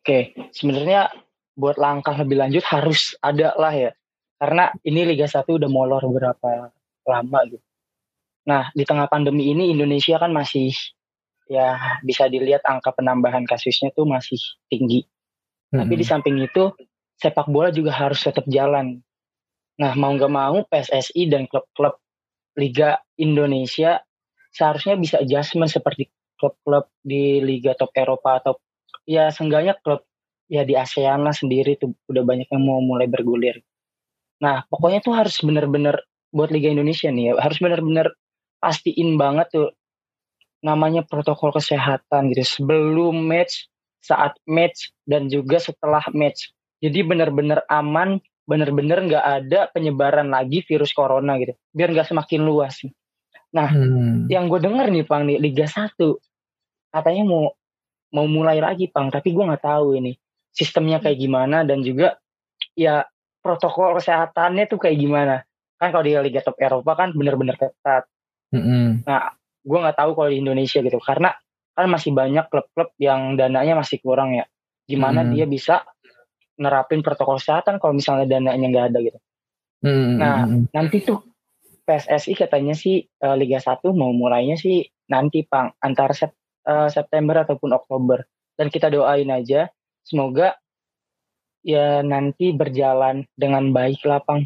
[0.00, 1.08] Oke, sebenarnya
[1.56, 3.90] buat langkah lebih lanjut harus ada lah ya.
[4.38, 6.72] Karena ini Liga 1 udah molor berapa
[7.08, 7.64] lama gitu.
[8.48, 10.72] Nah, di tengah pandemi ini Indonesia kan masih
[11.48, 15.08] ya bisa dilihat angka penambahan kasusnya tuh masih tinggi.
[15.72, 15.84] Hmm.
[15.84, 16.72] Tapi di samping itu
[17.18, 19.00] sepak bola juga harus tetap jalan.
[19.80, 21.98] Nah mau nggak mau PSSI dan klub-klub
[22.58, 24.02] Liga Indonesia
[24.50, 28.52] seharusnya bisa adjustment seperti klub-klub di Liga Top Eropa atau
[29.06, 30.06] ya seenggaknya klub
[30.48, 33.60] ya di ASEAN lah sendiri tuh udah banyak yang mau mulai bergulir.
[34.42, 35.98] Nah pokoknya tuh harus bener-bener
[36.34, 38.12] buat Liga Indonesia nih ya harus bener-bener
[38.58, 39.68] pastiin banget tuh
[40.62, 43.70] namanya protokol kesehatan gitu sebelum match,
[44.02, 46.50] saat match dan juga setelah match.
[46.82, 51.54] Jadi benar-benar aman, benar-benar nggak ada penyebaran lagi virus corona gitu.
[51.74, 52.82] Biar nggak semakin luas.
[53.54, 54.28] Nah, hmm.
[54.28, 55.96] yang gue denger nih Pang nih Liga 1
[56.88, 57.52] katanya mau
[58.12, 60.16] mau mulai lagi Pang, tapi gue nggak tahu ini
[60.52, 62.16] sistemnya kayak gimana dan juga
[62.74, 63.04] ya
[63.44, 65.36] protokol kesehatannya tuh kayak gimana.
[65.78, 68.10] Kan kalau di Liga Top Eropa kan benar-benar ketat.
[68.50, 68.86] Mm -hmm.
[69.06, 70.96] Nah, gue nggak tahu kalau di Indonesia gitu.
[70.96, 71.36] Karena
[71.76, 74.48] kan masih banyak klub-klub yang dananya masih kurang ya.
[74.88, 75.30] Gimana hmm.
[75.36, 75.84] dia bisa
[76.58, 79.18] nerapin protokol kesehatan kalau misalnya dananya nggak ada gitu.
[79.78, 80.18] Hmm.
[80.18, 80.42] nah
[80.74, 81.22] nanti tuh
[81.86, 86.34] PSSI katanya sih uh, Liga 1 mau mulainya sih nanti pang antara sep,
[86.66, 88.26] uh, September ataupun Oktober.
[88.58, 89.70] Dan kita doain aja
[90.02, 90.58] semoga
[91.62, 94.42] ya nanti berjalan dengan baik lah pang.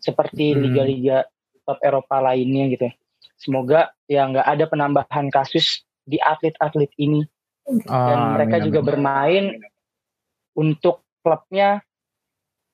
[0.00, 1.28] Seperti liga-liga
[1.68, 2.88] top Eropa lainnya gitu
[3.40, 7.24] semoga ya nggak ada penambahan kasus di atlet-atlet ini.
[7.64, 8.88] Dan mereka amin, juga amin.
[8.88, 9.44] bermain
[10.58, 11.80] untuk klubnya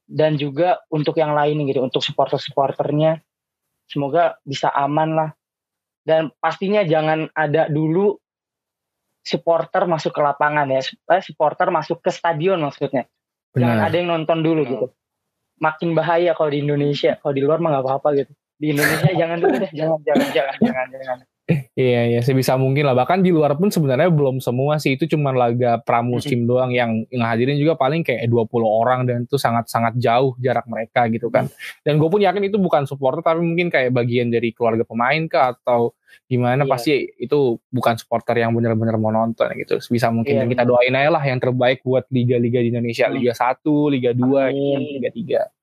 [0.06, 3.22] dan juga untuk yang lain gitu untuk supporter-supporternya.
[3.86, 5.30] Semoga bisa aman lah.
[6.02, 8.18] Dan pastinya jangan ada dulu
[9.22, 10.82] supporter masuk ke lapangan ya.
[10.82, 13.06] Eh, supporter masuk ke stadion maksudnya.
[13.54, 13.72] Benar.
[13.72, 14.86] jangan ada yang nonton dulu gitu.
[15.56, 17.16] Makin bahaya kalau di Indonesia.
[17.20, 19.70] Kalau di luar mah nggak apa-apa gitu di Indonesia jangan dulu deh.
[19.72, 21.18] Jangan jangan jangan jangan jangan.
[21.78, 22.96] Iya iya sebisa mungkin lah.
[22.98, 24.98] Bahkan di luar pun sebenarnya belum semua sih.
[24.98, 26.48] Itu cuma laga pramusim hmm.
[26.48, 30.66] doang yang yang hadirin juga paling kayak 20 orang dan itu sangat sangat jauh jarak
[30.66, 31.46] mereka gitu kan.
[31.86, 35.54] Dan gue pun yakin itu bukan supporter tapi mungkin kayak bagian dari keluarga pemain kah
[35.54, 35.94] atau
[36.26, 36.70] gimana iya.
[36.70, 36.92] pasti
[37.22, 39.78] itu bukan supporter yang benar-benar mau nonton gitu.
[39.78, 43.14] Sebisa mungkin dan kita doain aja lah yang terbaik buat liga-liga di Indonesia hmm.
[43.22, 44.98] Liga 1 Liga 2 Amin.
[44.98, 45.10] Liga
[45.46, 45.55] 3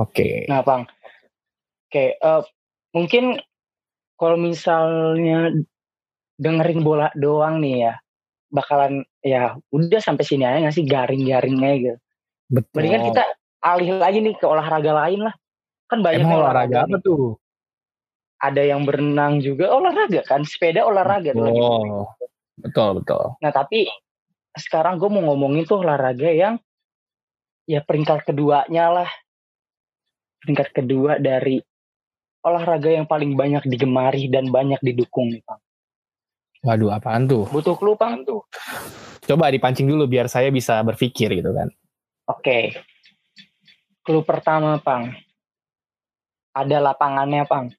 [0.00, 0.12] Oke.
[0.12, 0.34] Okay.
[0.48, 0.88] Nah, Bang.
[0.88, 2.42] Oke, okay, uh, eh,
[2.96, 3.36] mungkin
[4.16, 5.52] kalau misalnya
[6.40, 7.94] dengerin bola doang nih ya,
[8.52, 11.98] bakalan ya udah sampai sini aja nggak sih garing-garingnya gitu.
[12.52, 12.76] Betul.
[12.76, 13.24] Mendingan kita
[13.64, 15.34] alih lagi nih ke olahraga lain lah.
[15.88, 17.36] Kan banyak Emang olahraga, olahraga apa tuh?
[18.42, 21.32] Ada yang berenang juga olahraga kan, sepeda olahraga.
[21.36, 22.08] Oh,
[22.60, 23.36] betul betul.
[23.40, 23.88] Nah tapi
[24.52, 26.60] sekarang gue mau ngomongin tuh olahraga yang
[27.64, 29.10] ya peringkat keduanya lah.
[30.42, 31.62] Peringkat kedua dari
[32.42, 35.62] olahraga yang paling banyak digemari dan banyak didukung nih Bang.
[36.62, 37.50] Waduh, apaan tuh?
[37.50, 38.46] Butuh clue, Bang, tuh.
[39.26, 41.70] Coba dipancing dulu biar saya bisa berpikir gitu kan.
[42.30, 42.78] Oke.
[44.06, 45.14] Clue pertama, Bang.
[46.54, 47.74] Ada lapangannya, Bang.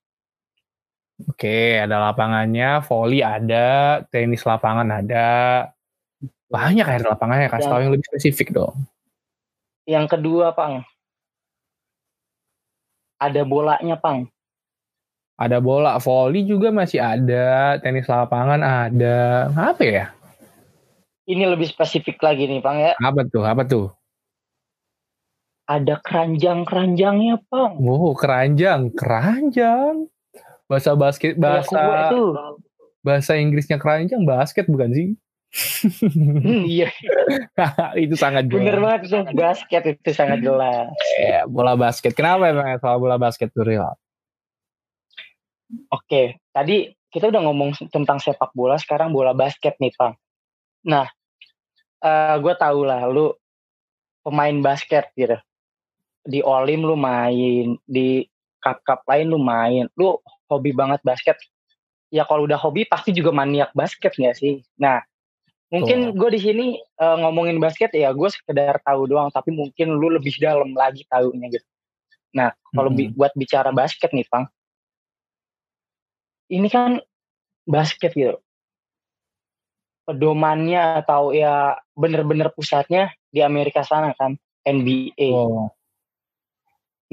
[1.32, 5.28] Oke, ada lapangannya, volley ada, tenis lapangan ada.
[6.52, 8.76] Banyak ya lapangannya, kasih tahu yang lebih spesifik dong.
[9.88, 10.84] Yang kedua, Pang.
[13.24, 14.28] Ada bolanya, Pang.
[15.40, 19.48] Ada bola, volley juga masih ada, tenis lapangan ada.
[19.56, 20.06] Apa ya?
[21.24, 23.00] Ini lebih spesifik lagi nih, Pang ya.
[23.00, 23.48] Apa tuh?
[23.48, 23.88] Apa tuh?
[25.72, 27.80] Ada keranjang-keranjangnya, Pang.
[27.80, 30.12] Oh, keranjang, keranjang.
[30.68, 32.36] Bahasa basket, bahasa itu.
[33.04, 35.08] bahasa Inggrisnya keranjang basket bukan sih?
[35.54, 36.90] Hmm, iya.
[38.04, 38.62] itu sangat jelas.
[38.66, 40.90] Bener banget itu basket itu sangat jelas.
[41.22, 42.18] Ya, bola basket.
[42.18, 43.94] Kenapa emang soal bola basket tuh real?
[45.94, 50.18] Oke, tadi kita udah ngomong tentang sepak bola, sekarang bola basket nih, Pang.
[50.86, 51.06] Nah,
[52.02, 53.34] uh, eh, gue tau lah, lu
[54.26, 55.38] pemain basket gitu.
[56.26, 58.26] Di Olim lu main, di
[58.64, 59.86] cup-cup lain lu main.
[60.00, 60.18] Lu
[60.50, 61.38] hobi banget basket.
[62.14, 64.62] Ya kalau udah hobi pasti juga maniak basket gak sih?
[64.78, 65.02] Nah,
[65.74, 66.66] mungkin gue di sini
[67.02, 71.50] uh, ngomongin basket ya gue sekedar tahu doang, tapi mungkin lu lebih dalam lagi tahunya
[71.50, 71.68] gitu.
[72.38, 72.98] Nah, kalau hmm.
[72.98, 74.46] bi buat bicara basket nih, Pang,
[76.54, 77.02] ini kan
[77.66, 78.38] basket gitu.
[80.04, 85.30] Pedomannya atau ya bener-bener pusatnya di Amerika sana kan, NBA.
[85.34, 85.74] Oh.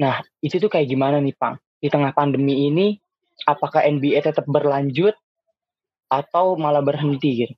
[0.01, 1.57] Nah, itu tuh kayak gimana nih, Pang?
[1.77, 2.97] Di tengah pandemi ini,
[3.45, 5.13] apakah NBA tetap berlanjut
[6.09, 7.55] atau malah berhenti gitu?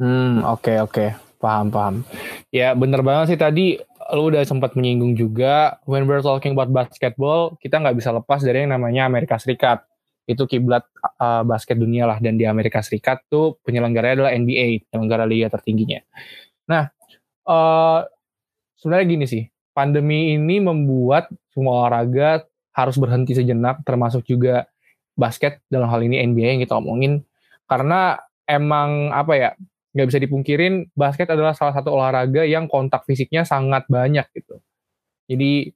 [0.00, 0.92] Hmm, oke okay, oke.
[0.92, 1.10] Okay.
[1.42, 2.06] Paham, paham.
[2.54, 3.66] Ya, bener banget sih tadi
[4.14, 8.62] lu udah sempat menyinggung juga when we're talking about basketball, kita nggak bisa lepas dari
[8.62, 9.82] yang namanya Amerika Serikat
[10.30, 10.86] itu kiblat
[11.18, 15.98] uh, basket dunia lah dan di Amerika Serikat tuh penyelenggaranya adalah NBA penyelenggara liga tertingginya.
[16.70, 16.94] Nah
[17.50, 18.06] uh,
[18.78, 24.70] sebenarnya gini sih pandemi ini membuat semua olahraga harus berhenti sejenak termasuk juga
[25.18, 27.26] basket dalam hal ini NBA yang kita omongin
[27.66, 29.50] karena emang apa ya
[29.92, 34.60] nggak bisa dipungkirin basket adalah salah satu olahraga yang kontak fisiknya sangat banyak gitu.
[35.28, 35.72] Jadi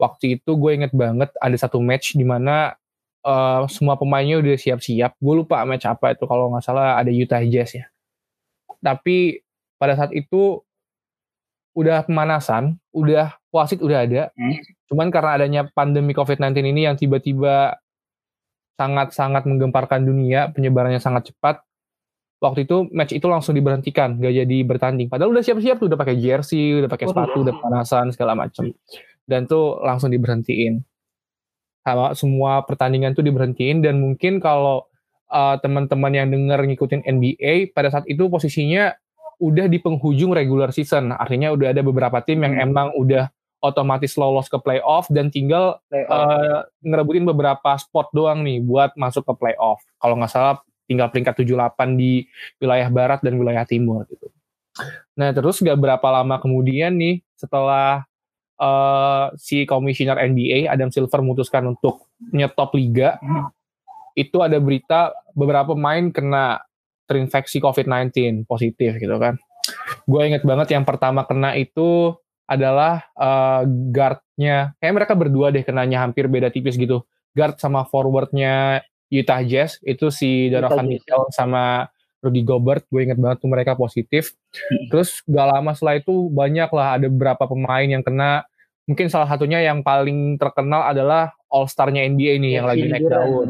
[0.00, 2.78] waktu itu gue inget banget ada satu match di mana
[3.26, 5.20] uh, semua pemainnya udah siap-siap.
[5.20, 7.86] Gue lupa match apa itu kalau nggak salah ada Utah Jazz ya.
[8.80, 9.42] Tapi
[9.76, 10.62] pada saat itu
[11.78, 14.22] udah pemanasan, udah wasit udah ada.
[14.34, 14.58] Hmm.
[14.90, 17.78] Cuman karena adanya pandemi COVID-19 ini yang tiba-tiba
[18.78, 21.62] sangat-sangat menggemparkan dunia, penyebarannya sangat cepat.
[22.38, 25.10] Waktu itu match itu langsung diberhentikan, gak jadi bertanding.
[25.10, 28.70] Padahal udah siap-siap tuh, udah pakai jersey, udah pakai sepatu, udah pemanasan segala macam.
[29.26, 30.78] Dan tuh langsung diberhentiin
[31.88, 34.84] sama semua pertandingan tuh diberhentiin dan mungkin kalau
[35.32, 38.92] uh, teman-teman yang dengar ngikutin NBA pada saat itu posisinya
[39.38, 42.66] udah di penghujung regular season artinya udah ada beberapa tim yang hmm.
[42.68, 48.94] emang udah otomatis lolos ke playoff dan tinggal uh, ngerebutin beberapa spot doang nih buat
[48.94, 52.24] masuk ke playoff kalau nggak salah tinggal peringkat 78 di
[52.58, 54.32] wilayah barat dan wilayah timur gitu.
[55.20, 58.08] Nah terus gak berapa lama kemudian nih setelah
[58.58, 63.20] uh, si komisioner NBA Adam Silver memutuskan untuk nyetop liga,
[64.18, 66.58] itu ada berita beberapa pemain kena
[67.08, 69.38] terinfeksi COVID-19 positif gitu kan.
[70.04, 72.12] Gue inget banget yang pertama kena itu
[72.48, 77.04] adalah uh, guardnya, kayak mereka berdua deh kenanya hampir beda tipis gitu.
[77.36, 83.38] Guard sama forwardnya Utah Jazz itu si Donovan Mitchell sama Rudy Gobert, gue inget banget
[83.40, 84.34] tuh mereka positif.
[84.50, 84.90] Hmm.
[84.90, 88.42] Terus gak lama setelah itu banyak lah ada beberapa pemain yang kena.
[88.88, 93.06] Mungkin salah satunya yang paling terkenal adalah All Star-nya NBA nih Kevin yang lagi naik
[93.08, 93.48] daun.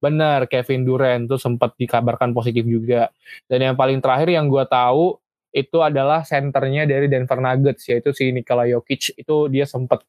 [0.00, 3.12] Bener, Kevin Durant tuh sempat dikabarkan positif juga.
[3.46, 5.16] Dan yang paling terakhir yang gue tahu
[5.52, 10.04] itu adalah senternya dari Denver Nuggets yaitu si Nikola Jokic itu dia sempat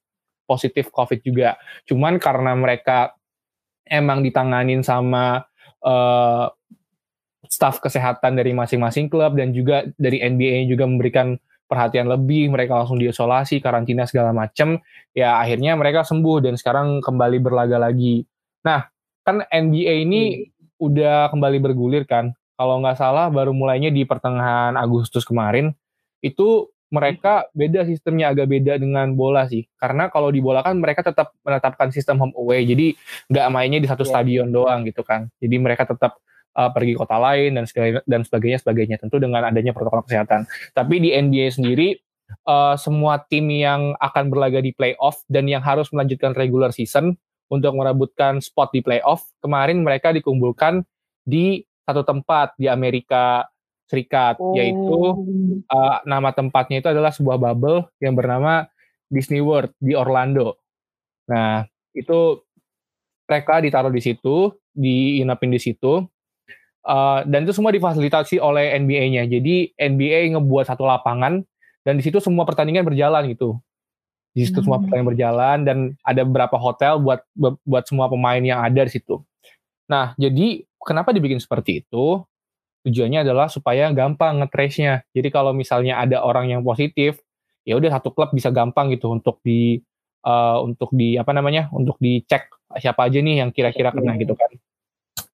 [0.47, 1.55] positif COVID juga.
[1.85, 3.18] Cuman karena mereka
[3.89, 5.43] emang ditanganin sama
[5.83, 6.47] uh,
[7.49, 11.35] staf kesehatan dari masing-masing klub dan juga dari NBA juga memberikan
[11.69, 14.81] perhatian lebih, mereka langsung diisolasi, karantina segala macam,
[15.13, 18.25] ya akhirnya mereka sembuh dan sekarang kembali berlaga lagi.
[18.65, 18.89] Nah,
[19.21, 20.81] kan NBA ini hmm.
[20.81, 25.69] udah kembali bergulir kan, kalau nggak salah baru mulainya di pertengahan Agustus kemarin,
[26.25, 29.65] itu mereka beda sistemnya agak beda dengan bola sih.
[29.77, 32.65] Karena kalau di bola kan mereka tetap menetapkan sistem home away.
[32.65, 32.97] Jadi
[33.29, 34.11] nggak mainnya di satu yeah.
[34.11, 35.29] stadion doang gitu kan.
[35.37, 36.17] Jadi mereka tetap
[36.57, 40.49] uh, pergi kota lain dan sebagainya dan sebagainya sebagainya tentu dengan adanya protokol kesehatan.
[40.73, 41.93] Tapi di NBA sendiri
[42.49, 47.13] uh, semua tim yang akan berlaga di playoff dan yang harus melanjutkan regular season
[47.49, 50.85] untuk merebutkan spot di playoff kemarin mereka dikumpulkan
[51.25, 53.49] di satu tempat di Amerika
[53.89, 54.53] Serikat, oh.
[54.53, 54.99] yaitu
[55.65, 58.69] uh, nama tempatnya itu adalah sebuah bubble yang bernama
[59.09, 60.61] Disney World di Orlando.
[61.25, 61.65] Nah,
[61.97, 62.45] itu
[63.25, 66.05] mereka ditaruh di situ, diinapin di situ,
[66.85, 69.25] uh, dan itu semua difasilitasi oleh NBA-nya.
[69.25, 71.41] Jadi NBA ngebuat satu lapangan
[71.81, 73.57] dan di situ semua pertandingan berjalan gitu.
[74.33, 74.65] Di situ hmm.
[74.65, 77.25] semua pertandingan berjalan dan ada beberapa hotel buat
[77.65, 79.21] buat semua pemain yang ada di situ.
[79.89, 82.21] Nah, jadi kenapa dibikin seperti itu?
[82.87, 85.03] Tujuannya adalah supaya gampang ngetrace-nya.
[85.11, 87.19] Jadi kalau misalnya ada orang yang positif,
[87.67, 89.79] ya udah satu klub bisa gampang gitu untuk di
[90.23, 91.67] uh, untuk di apa namanya?
[91.75, 94.51] untuk dicek siapa aja nih yang kira-kira kena gitu kan.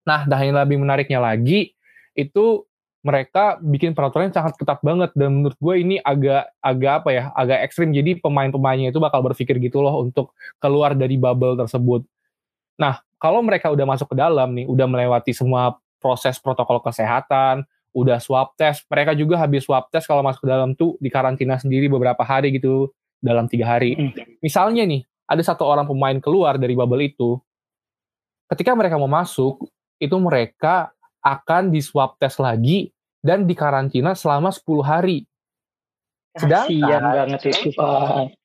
[0.03, 1.73] Nah, dan yang lebih menariknya lagi
[2.13, 2.67] itu
[3.03, 7.25] mereka bikin peraturan yang sangat ketat banget dan menurut gue ini agak agak apa ya
[7.35, 12.07] agak ekstrim jadi pemain-pemainnya itu bakal berpikir gitu loh untuk keluar dari bubble tersebut.
[12.79, 17.63] Nah kalau mereka udah masuk ke dalam nih udah melewati semua proses protokol kesehatan,
[17.95, 18.83] udah swab test.
[18.91, 22.59] Mereka juga habis swab test kalau masuk ke dalam tuh di karantina sendiri beberapa hari
[22.59, 22.91] gitu,
[23.23, 23.95] dalam tiga hari.
[23.95, 24.11] Hmm.
[24.43, 27.39] Misalnya nih, ada satu orang pemain keluar dari bubble itu,
[28.51, 29.63] ketika mereka mau masuk,
[30.03, 30.91] itu mereka
[31.23, 32.91] akan di swab test lagi
[33.23, 35.23] dan di karantina selama 10 hari.
[36.35, 37.71] Sedangkan banget itu,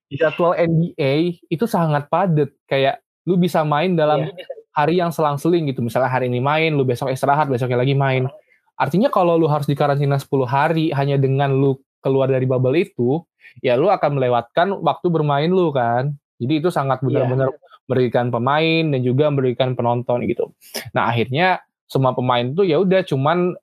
[0.08, 2.54] Di jadwal NBA itu sangat padat.
[2.64, 5.82] Kayak lu bisa main dalam yeah hari yang selang-seling gitu.
[5.82, 8.30] Misalnya hari ini main, lu besok istirahat, besoknya lagi main.
[8.78, 13.26] Artinya kalau lu harus dikarantina 10 hari hanya dengan lu keluar dari bubble itu,
[13.66, 16.14] ya lu akan melewatkan waktu bermain lu kan.
[16.38, 17.06] Jadi itu sangat iya.
[17.10, 17.90] benar-benar yeah.
[17.90, 20.54] merugikan pemain dan juga merugikan penonton gitu.
[20.94, 23.58] Nah akhirnya semua pemain itu ya udah cuman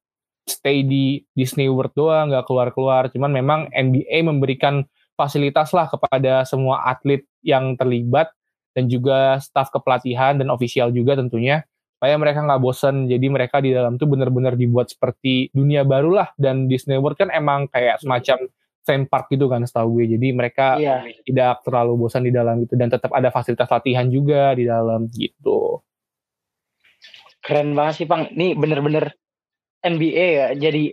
[0.50, 3.06] stay di Disney World doang, nggak keluar-keluar.
[3.14, 4.82] Cuman memang NBA memberikan
[5.14, 8.34] fasilitas lah kepada semua atlet yang terlibat
[8.75, 11.62] dan juga staf kepelatihan dan ofisial juga tentunya
[11.97, 13.09] supaya mereka nggak bosen.
[13.09, 16.29] Jadi mereka di dalam tuh benar-benar dibuat seperti dunia baru lah.
[16.37, 18.51] Dan Disney World kan emang kayak semacam
[18.85, 20.18] theme park gitu kan setahu gue.
[20.18, 21.01] Jadi mereka iya.
[21.25, 25.81] tidak terlalu bosan di dalam itu dan tetap ada fasilitas latihan juga di dalam gitu.
[27.41, 28.29] Keren banget sih Pang.
[28.29, 29.14] Ini bener-bener
[29.81, 30.49] NBA ya.
[30.61, 30.93] Jadi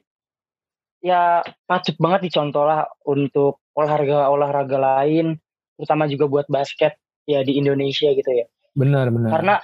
[1.01, 5.35] ya patut banget dicontoh lah untuk olahraga-olahraga lain
[5.75, 8.45] terutama juga buat basket ya di Indonesia gitu ya.
[8.73, 9.29] Benar benar.
[9.31, 9.55] Karena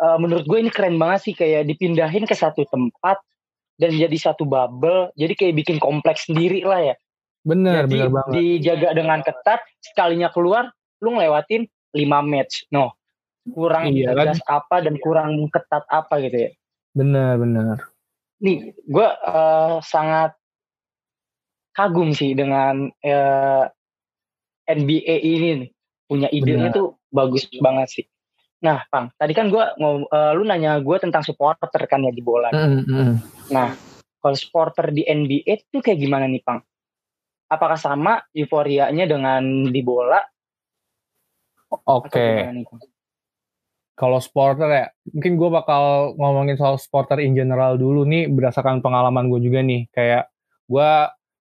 [0.00, 3.20] uh, menurut gue ini keren banget sih kayak dipindahin ke satu tempat
[3.80, 6.94] dan jadi satu bubble, jadi kayak bikin kompleks sendiri lah ya.
[7.40, 8.32] Benar jadi, benar banget.
[8.36, 10.68] Dijaga dengan ketat, sekalinya keluar
[11.00, 11.64] lu ngelewatin
[11.96, 12.68] 5 match.
[12.68, 12.92] No.
[13.40, 14.36] Kurang iya, kan?
[14.36, 16.50] apa dan kurang ketat apa gitu ya.
[16.92, 17.88] Benar benar.
[18.44, 20.36] Nih, gue uh, sangat
[21.72, 23.64] kagum sih dengan uh,
[24.68, 25.70] eh, NBA ini nih
[26.10, 26.76] punya idenya Benar.
[26.76, 28.06] tuh bagus banget sih.
[28.60, 32.20] Nah, Pang, tadi kan gue mau uh, lu nanya gue tentang supporter kan ya di
[32.20, 32.50] bola.
[32.50, 33.10] Mm -hmm.
[33.54, 33.72] Nah,
[34.20, 36.60] kalau supporter di NBA itu kayak gimana nih, Pang?
[37.48, 40.20] Apakah sama euforianya dengan di bola?
[41.88, 42.10] Oke.
[42.12, 42.36] Okay.
[43.96, 49.32] Kalau supporter ya, mungkin gue bakal ngomongin soal supporter in general dulu nih berdasarkan pengalaman
[49.32, 49.88] gue juga nih.
[49.92, 50.28] Kayak
[50.68, 50.90] gue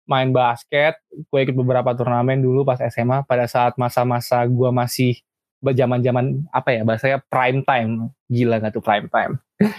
[0.10, 5.22] main basket, gue ikut beberapa turnamen dulu pas SMA pada saat masa-masa gue masih
[5.62, 8.10] zaman-zaman apa ya bahasanya prime time.
[8.26, 9.38] Gila gak tuh prime time?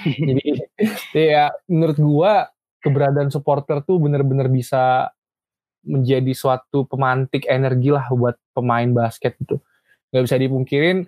[1.10, 2.32] Jadi ya menurut gue
[2.80, 5.10] keberadaan supporter tuh bener-bener bisa
[5.84, 9.56] menjadi suatu pemantik energi lah buat pemain basket itu
[10.12, 10.98] nggak bisa dipungkirin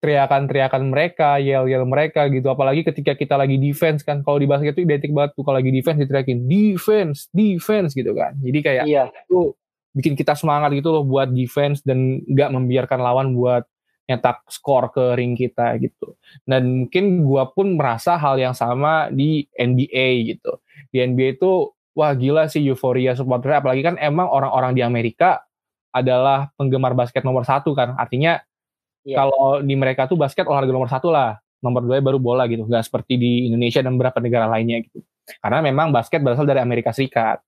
[0.00, 2.48] teriakan-teriakan mereka, yel-yel mereka gitu.
[2.48, 4.24] Apalagi ketika kita lagi defense kan.
[4.24, 8.32] Kalau di basket itu identik banget tuh kalau lagi defense diteriakin defense, defense gitu kan.
[8.40, 9.12] Jadi kayak iya.
[9.12, 9.52] itu
[9.92, 13.68] bikin kita semangat gitu loh buat defense dan nggak membiarkan lawan buat
[14.08, 16.16] nyetak skor ke ring kita gitu.
[16.48, 20.58] Dan mungkin gua pun merasa hal yang sama di NBA gitu.
[20.90, 25.44] Di NBA itu wah gila sih euforia supporter apalagi kan emang orang-orang di Amerika
[25.90, 27.94] adalah penggemar basket nomor satu kan.
[27.94, 28.40] Artinya
[29.06, 29.16] Yeah.
[29.16, 32.84] Kalau di mereka tuh basket olahraga nomor satu lah, nomor dua baru bola gitu, nggak
[32.84, 35.00] seperti di Indonesia dan beberapa negara lainnya gitu.
[35.40, 37.40] Karena memang basket berasal dari Amerika Serikat.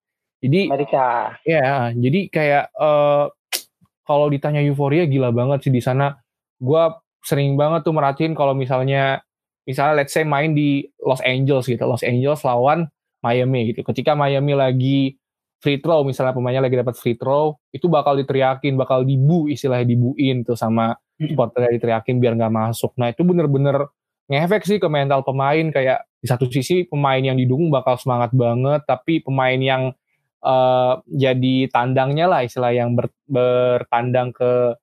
[0.43, 1.37] Jadi Amerika.
[1.47, 3.31] Ya, jadi kayak uh,
[4.03, 6.19] kalau ditanya euforia gila banget sih di sana.
[6.59, 9.23] Gua sering banget tuh merhatiin kalau misalnya
[9.63, 12.91] misalnya let's say main di Los Angeles gitu, Los Angeles lawan
[13.23, 13.87] Miami gitu.
[13.87, 14.99] Ketika Miami lagi
[15.63, 20.43] free throw misalnya pemainnya lagi dapat free throw itu bakal diteriakin bakal dibu istilahnya dibuin
[20.43, 22.99] tuh sama supporter diteriakin biar nggak masuk.
[22.99, 23.87] Nah itu bener-bener
[24.27, 28.83] ngefek sih ke mental pemain kayak di satu sisi pemain yang didukung bakal semangat banget
[28.87, 29.95] tapi pemain yang
[30.43, 34.75] uh, jadi tandangnya lah istilah yang ber, bertandang ke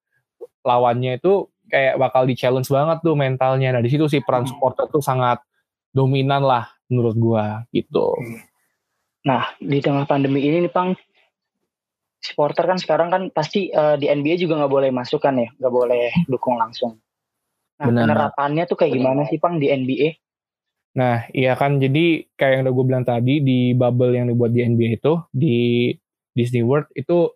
[0.63, 3.75] lawannya itu kayak bakal di challenge banget tuh mentalnya.
[3.75, 5.43] Nah di situ sih peran supporter tuh sangat
[5.91, 8.15] dominan lah menurut gua gitu.
[9.30, 10.97] Nah, di tengah pandemi ini nih, Pang,
[12.17, 15.73] supporter kan sekarang kan pasti uh, di NBA juga nggak boleh masuk kan ya, nggak
[15.73, 16.97] boleh dukung langsung.
[17.77, 18.09] Nah, Benar.
[18.09, 20.17] penerapannya tuh kayak gimana sih, Pang, di NBA?
[20.97, 24.65] Nah, iya kan, jadi kayak yang udah gue bilang tadi, di bubble yang dibuat di
[24.65, 25.57] NBA itu, di
[26.34, 27.30] Disney World, itu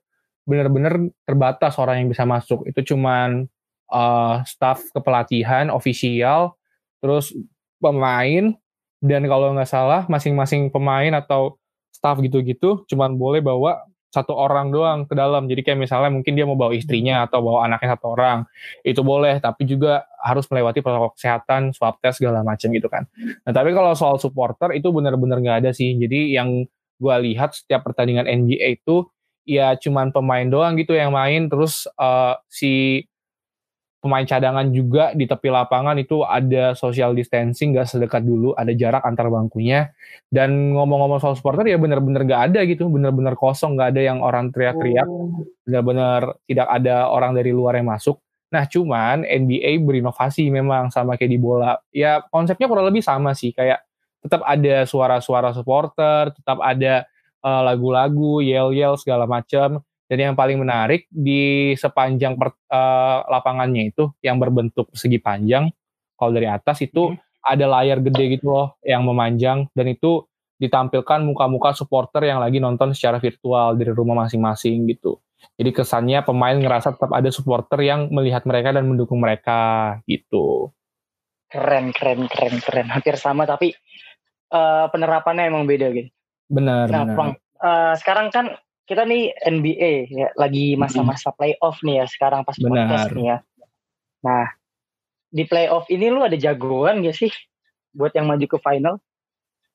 [0.49, 2.65] benar-benar terbatas orang yang bisa masuk.
[2.65, 3.45] Itu cuman
[3.93, 6.57] uh, staff kepelatihan, ofisial,
[6.99, 7.31] terus
[7.77, 8.57] pemain,
[8.99, 11.61] dan kalau nggak salah masing-masing pemain atau
[11.93, 15.49] staff gitu-gitu cuman boleh bawa satu orang doang ke dalam.
[15.49, 18.45] Jadi kayak misalnya mungkin dia mau bawa istrinya atau bawa anaknya satu orang.
[18.85, 23.09] Itu boleh, tapi juga harus melewati protokol kesehatan, swab test segala macam gitu kan.
[23.41, 25.97] Nah, tapi kalau soal supporter itu benar-benar nggak ada sih.
[25.97, 26.69] Jadi yang
[27.01, 29.09] gue lihat setiap pertandingan NBA itu
[29.43, 33.03] ya cuman pemain doang gitu yang main terus uh, si
[34.03, 38.99] pemain cadangan juga di tepi lapangan itu ada social distancing gak sedekat dulu ada jarak
[39.07, 39.95] antar bangkunya.
[40.27, 44.51] Dan ngomong-ngomong soal supporter ya bener-bener gak ada gitu bener-bener kosong gak ada yang orang
[44.51, 45.47] teriak-teriak oh.
[45.63, 48.19] bener-bener tidak ada orang dari luar yang masuk.
[48.51, 51.79] Nah cuman NBA berinovasi memang sama kayak di bola.
[51.95, 53.87] Ya konsepnya kurang lebih sama sih kayak
[54.19, 57.07] tetap ada suara-suara supporter tetap ada
[57.39, 59.83] uh, lagu-lagu yel-yel segala macam
[60.13, 65.73] dan yang paling menarik di sepanjang per, uh, lapangannya itu yang berbentuk segi panjang,
[66.13, 67.17] kalau dari atas itu hmm.
[67.41, 70.21] ada layar gede gitu loh yang memanjang dan itu
[70.61, 75.17] ditampilkan muka-muka supporter yang lagi nonton secara virtual dari rumah masing-masing gitu.
[75.57, 80.69] Jadi kesannya pemain ngerasa tetap ada supporter yang melihat mereka dan mendukung mereka gitu.
[81.49, 82.87] Keren, keren, keren, keren.
[82.93, 83.73] Hampir sama tapi
[84.53, 86.13] uh, penerapannya emang beda gitu.
[86.53, 87.17] Benar, nah, benar.
[87.17, 87.31] Bang,
[87.65, 88.45] uh, sekarang kan
[88.83, 92.87] kita nih NBA ya lagi masa-masa playoff nih ya sekarang pas Benar.
[92.87, 93.37] podcast nih ya.
[94.27, 94.45] Nah
[95.33, 97.31] di playoff ini lu ada jagoan gak sih
[97.95, 98.95] buat yang maju ke final?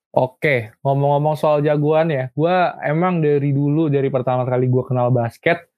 [0.09, 5.68] Oke, ngomong-ngomong soal jagoan ya, gue emang dari dulu dari pertama kali gue kenal basket,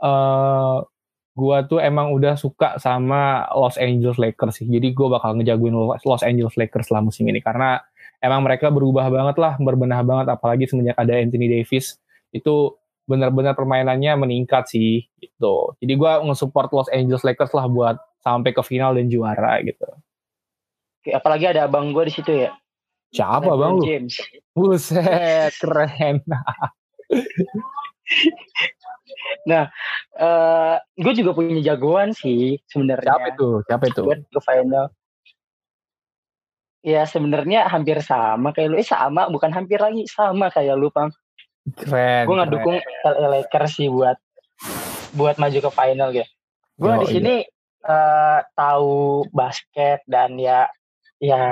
[0.00, 0.76] uh, eh,
[1.36, 4.66] gue tuh emang udah suka sama Los Angeles Lakers sih.
[4.66, 7.78] Jadi gue bakal ngejagoin Los Angeles Lakers lah musim ini karena
[8.24, 12.00] emang mereka berubah banget lah, berbenah banget apalagi semenjak ada Anthony Davis
[12.32, 12.76] itu
[13.08, 15.72] benar-benar permainannya meningkat sih gitu.
[15.80, 19.88] Jadi gue nge-support Los Angeles Lakers lah buat sampai ke final dan juara gitu.
[21.00, 22.52] Oke, apalagi ada abang gue di situ ya.
[23.08, 23.84] Siapa bang lu?
[23.88, 24.14] James.
[24.52, 26.20] Buset, keren.
[29.48, 29.72] nah,
[30.20, 33.16] uh, gue juga punya jagoan sih sebenarnya.
[33.16, 33.48] Siapa itu?
[33.64, 34.02] Siapa itu?
[34.04, 34.86] Buat ke final.
[36.84, 38.76] Ya sebenarnya hampir sama kayak lu.
[38.76, 41.08] Eh sama, bukan hampir lagi sama kayak lu, Pang.
[41.74, 42.24] Keren.
[42.24, 44.16] Gue nggak dukung LA Lakers sih buat
[45.16, 46.28] buat maju ke final gitu.
[46.78, 47.90] Gue di sini iya.
[47.90, 50.70] uh, tahu basket dan ya
[51.18, 51.42] ya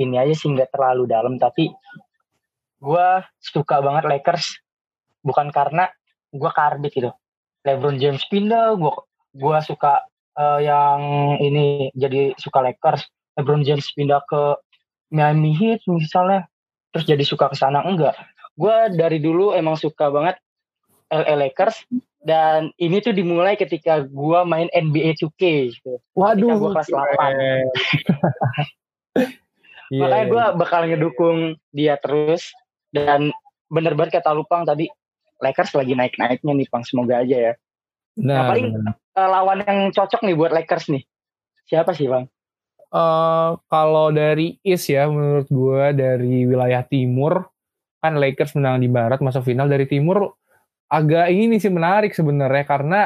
[0.00, 1.70] ini aja sih nggak terlalu dalam tapi
[2.80, 3.08] gue
[3.40, 4.60] suka banget Lakers
[5.24, 5.88] bukan karena
[6.32, 7.10] gue kardit gitu.
[7.64, 8.92] LeBron James pindah, gue
[9.34, 10.04] gue suka
[10.36, 11.00] uh, yang
[11.40, 13.08] ini jadi suka Lakers.
[13.40, 14.60] LeBron James pindah ke
[15.10, 16.44] Miami Heat misalnya,
[16.92, 18.14] terus jadi suka ke sana enggak
[18.54, 20.38] gue dari dulu emang suka banget
[21.10, 21.86] LA Lakers
[22.24, 25.42] dan ini tuh dimulai ketika gue main NBA 2K
[25.76, 26.00] gitu.
[26.16, 26.56] Waduh.
[26.56, 26.96] gue kelas 8.
[29.92, 30.56] yeah, Makanya gue iya.
[30.56, 31.38] bakal ngedukung
[31.70, 32.48] dia terus
[32.90, 33.30] dan
[33.68, 34.88] bener banget kata Lupang tadi
[35.42, 37.54] Lakers lagi naik-naiknya nih Pang semoga aja ya.
[38.16, 38.66] Nah, nah paling
[39.18, 41.04] uh, lawan yang cocok nih buat Lakers nih.
[41.68, 42.30] Siapa sih Bang?
[42.94, 47.50] Uh, kalau dari East ya menurut gue dari wilayah timur
[48.04, 50.36] kan Lakers menang di barat masuk final dari timur
[50.92, 53.00] agak ini sih menarik sebenarnya karena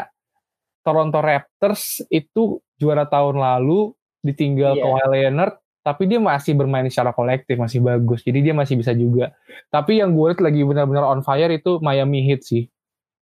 [0.83, 3.95] Toronto Raptors itu juara tahun lalu
[4.27, 4.83] ditinggal yeah.
[4.83, 5.55] Kawhi Leonard
[5.87, 9.31] tapi dia masih bermain secara kolektif masih bagus jadi dia masih bisa juga
[9.71, 12.67] tapi yang gue lihat lagi benar-benar on fire itu Miami Heat sih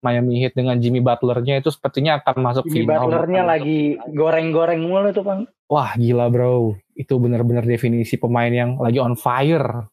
[0.04, 3.08] Miami Heat dengan Jimmy Butlernya itu sepertinya akan masuk Jimmy final.
[3.08, 3.80] Jimmy Butlernya lagi
[4.12, 5.42] goreng-goreng mulu tuh bang.
[5.72, 9.88] Wah gila bro, itu benar-benar definisi pemain yang lagi on fire.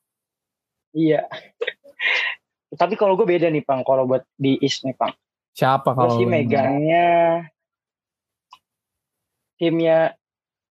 [0.95, 1.27] Iya.
[2.81, 5.15] Tapi kalau gue beda nih Pang, kalau buat di East nih Pang.
[5.55, 6.15] Siapa kalau?
[6.15, 7.43] sih megangnya
[9.61, 10.17] timnya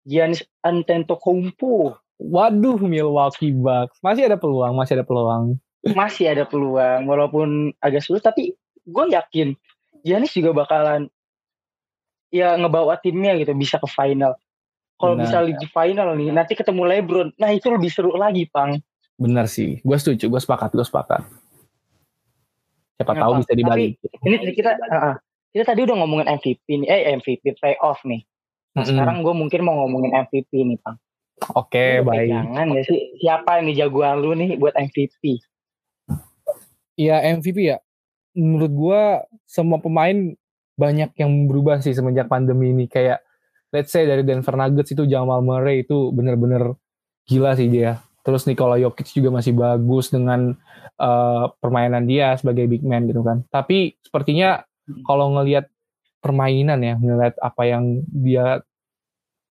[0.08, 2.00] Giannis Antetokounmpo.
[2.18, 4.00] Waduh, Milwaukee Bucks.
[4.00, 5.60] Masih ada peluang, masih ada peluang.
[5.88, 8.52] masih ada peluang walaupun agak sulit tapi
[8.84, 9.56] gue yakin
[10.04, 11.08] Giannis juga bakalan
[12.34, 14.36] ya ngebawa timnya gitu bisa ke final.
[14.98, 18.82] Kalau bisa di final nih nanti ketemu LeBron, nah itu lebih seru lagi, Pang.
[19.18, 21.26] Benar sih, gue setuju, gue sepakat, gue sepakat.
[23.02, 23.98] Siapa tahu bisa dibalik.
[24.26, 25.18] Ini kita uh,
[25.54, 28.22] kita tadi udah ngomongin MVP nih, eh MVP playoff nih.
[28.78, 28.90] Nah, mm-hmm.
[28.94, 30.98] sekarang gue mungkin mau ngomongin MVP nih, Pang.
[31.54, 32.34] Oke, okay, baik.
[32.34, 35.42] Jangan ya sih, siapa yang jagoan lu nih buat MVP?
[36.98, 37.78] Iya MVP ya.
[38.34, 39.02] Menurut gue
[39.46, 40.34] semua pemain
[40.78, 43.22] banyak yang berubah sih semenjak pandemi ini kayak
[43.74, 46.78] let's say dari Denver Nuggets itu Jamal Murray itu bener-bener
[47.26, 50.52] gila sih dia terus Nikola Jokic juga masih bagus dengan
[51.00, 54.68] uh, permainan dia sebagai big man gitu kan tapi sepertinya
[55.08, 55.72] kalau ngelihat
[56.20, 58.60] permainan ya ngelihat apa yang dia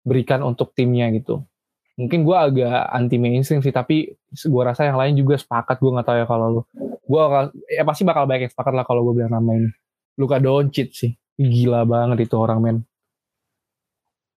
[0.02, 1.46] berikan untuk timnya gitu
[1.94, 6.08] mungkin gue agak anti mainstream sih tapi gue rasa yang lain juga sepakat gue nggak
[6.10, 6.62] tahu ya kalau lu
[7.06, 7.22] gue
[7.70, 9.70] ya pasti bakal banyak yang sepakat lah kalau gue bilang nama ini
[10.18, 11.12] Luka Doncic sih.
[11.34, 12.78] Gila banget itu orang men.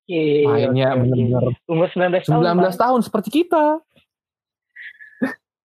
[0.07, 1.45] Iya, Mainnya okay, bener-bener.
[1.67, 2.43] Umur 19 tahun.
[2.47, 3.83] 19 tahun, tahun seperti kita.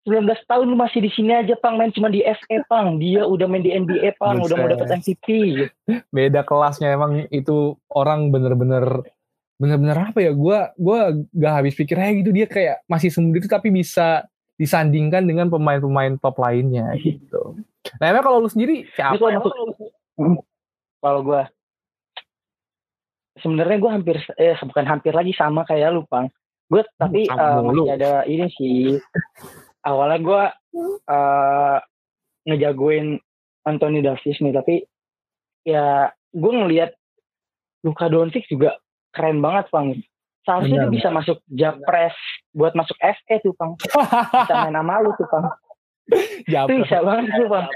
[0.05, 3.01] 19 tahun masih di sini aja Pang main cuma di FA Pang.
[3.01, 4.53] Dia udah main di NBA Pang, Buset.
[4.53, 5.27] udah mau dapat MVP.
[6.13, 9.01] Beda kelasnya emang itu orang bener-bener
[9.57, 10.31] bener-bener apa ya?
[10.31, 15.51] Gua gua gak habis pikir kayak gitu dia kayak masih sendiri tapi bisa disandingkan dengan
[15.51, 17.59] pemain-pemain top lainnya gitu.
[17.99, 19.19] Nah, emang kalau lu sendiri siapa?
[19.19, 19.53] Kalau masuk,
[21.03, 21.41] kalau gue
[23.39, 26.31] sebenarnya gue hampir eh bukan hampir lagi sama kayak lu pang.
[26.71, 28.97] Gue tapi uh, masih ada ini sih.
[29.85, 30.43] Awalnya gue
[31.07, 31.77] uh,
[32.49, 33.21] ngejagoin
[33.65, 34.75] Anthony Davis nih, tapi
[35.65, 36.93] ya gue ngelihat
[37.85, 38.81] Luka Doncic juga
[39.13, 39.93] keren banget pang.
[40.45, 42.13] Seharusnya dia bisa masuk Japres
[42.53, 43.77] buat masuk FE tuh pang.
[43.77, 45.25] bisa main nama lu tuh.
[46.49, 46.69] Japres.
[46.69, 47.67] Itu bisa banget tuh bang.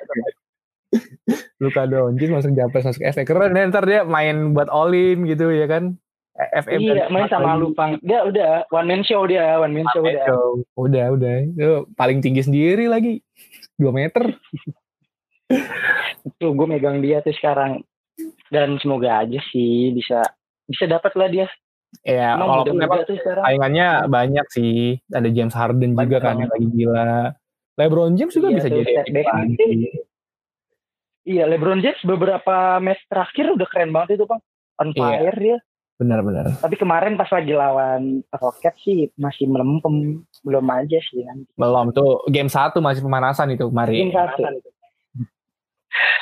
[1.61, 5.69] Luka Doncic masuk Japres masuk FA keren ya ntar dia main buat Olin gitu ya
[5.69, 5.97] kan
[6.39, 10.23] FM iya main sama Lupang dia udah one man show dia one man show udah
[10.23, 10.63] show.
[10.79, 13.19] udah udah itu paling tinggi sendiri lagi
[13.75, 14.31] 2 meter
[16.39, 17.83] tuh gue megang dia tuh sekarang
[18.47, 20.23] dan semoga aja sih bisa
[20.63, 21.47] bisa dapat lah dia
[22.05, 25.01] Ya, walaupun memang saingannya banyak sih.
[25.09, 27.33] Ada James Harden banyak juga kan yang lagi gila.
[27.81, 28.83] LeBron James juga iya, bisa jadi
[31.29, 34.41] Iya, LeBron James beberapa match terakhir udah keren banget itu, Bang.
[34.81, 34.97] On iya.
[35.01, 35.41] fire iya.
[35.41, 35.57] dia.
[35.99, 36.63] Benar-benar.
[36.63, 41.51] Tapi kemarin pas lagi lawan Rocket sih masih melempem, belum aja sih nanti.
[41.59, 44.07] Belum tuh game satu masih pemanasan itu kemarin.
[44.07, 44.41] Game satu.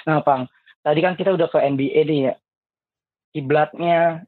[0.08, 0.48] Nah, Bang,
[0.80, 2.34] tadi kan kita udah ke NBA nih ya.
[3.36, 4.24] Kiblatnya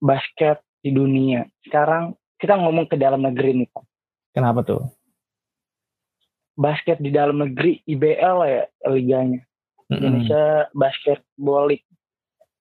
[0.00, 1.44] basket di dunia.
[1.60, 3.84] Sekarang kita ngomong ke dalam negeri nih, Bang.
[4.32, 4.80] Kenapa tuh?
[6.54, 9.94] basket di dalam negeri IBL ya liganya mm-hmm.
[9.98, 11.86] Indonesia Basketball League.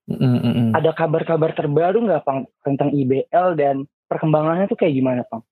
[0.04, 0.76] Mm-hmm.
[0.76, 5.48] Ada kabar-kabar terbaru nggak Pang tentang IBL dan perkembangannya tuh kayak gimana Pang?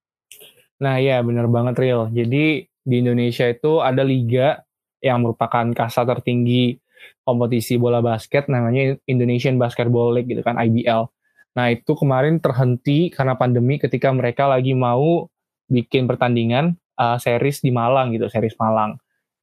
[0.83, 2.11] Nah ya benar banget real.
[2.11, 4.59] Jadi di Indonesia itu ada liga
[4.99, 6.77] yang merupakan kasta tertinggi
[7.25, 11.09] kompetisi bola basket namanya Indonesian Basketball League gitu kan IBL.
[11.57, 15.27] Nah itu kemarin terhenti karena pandemi ketika mereka lagi mau
[15.71, 18.99] bikin pertandingan uh, series di Malang gitu, series Malang.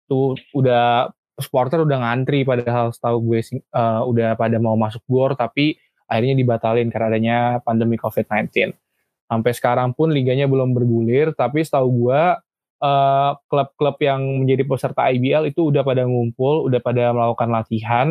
[0.08, 3.40] Tuh udah supporter udah ngantri padahal setahu gue
[3.72, 5.78] uh, udah pada mau masuk gor tapi
[6.08, 8.74] akhirnya dibatalin karena adanya pandemi COVID-19.
[9.28, 12.22] Sampai sekarang pun liganya belum bergulir, tapi setahu gue
[12.80, 18.08] uh, klub-klub yang menjadi peserta IBL itu udah pada ngumpul, udah pada melakukan latihan,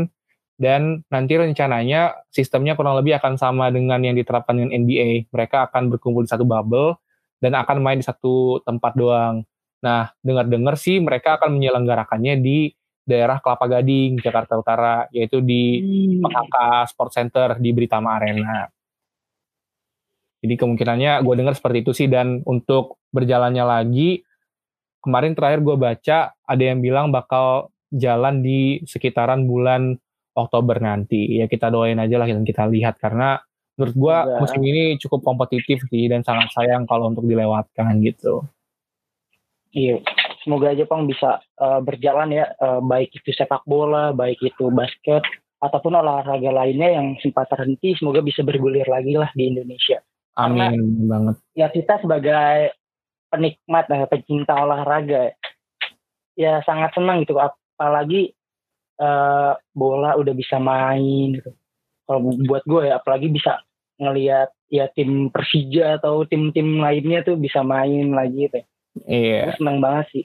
[0.61, 5.33] dan nanti rencananya sistemnya kurang lebih akan sama dengan yang diterapkan dengan NBA.
[5.33, 7.01] Mereka akan berkumpul di satu bubble,
[7.41, 9.41] dan akan main di satu tempat doang.
[9.81, 12.73] Nah, dengar-dengar sih mereka akan menyelenggarakannya di
[13.07, 15.79] daerah Kelapa Gading, Jakarta Utara, yaitu di
[16.19, 16.27] hmm.
[16.91, 18.67] Sport Center di Britama Arena.
[20.43, 24.21] Jadi kemungkinannya gue dengar seperti itu sih dan untuk berjalannya lagi
[25.01, 29.97] kemarin terakhir gue baca ada yang bilang bakal jalan di sekitaran bulan
[30.37, 31.39] Oktober nanti.
[31.41, 33.41] Ya kita doain aja lah dan kita lihat karena
[33.79, 38.45] menurut gue musim ini cukup kompetitif sih dan sangat sayang kalau untuk dilewatkan gitu.
[39.73, 40.01] Iya,
[40.47, 45.27] semoga aja Pang bisa uh, berjalan ya, uh, baik itu sepak bola, baik itu basket,
[45.59, 49.99] ataupun olahraga lainnya yang sempat terhenti, semoga bisa bergulir lagi lah di Indonesia.
[50.39, 51.35] Amin Karena, banget.
[51.51, 52.71] Ya kita sebagai
[53.27, 55.35] penikmat, uh, pecinta olahraga,
[56.39, 58.31] ya sangat senang gitu, apalagi
[59.03, 61.51] uh, bola udah bisa main gitu.
[62.07, 63.59] Kalau buat gue ya, apalagi bisa
[63.99, 68.63] ngelihat ya tim Persija atau tim-tim lainnya tuh bisa main lagi tuh.
[69.05, 69.53] Iya.
[69.59, 70.23] seneng banget sih.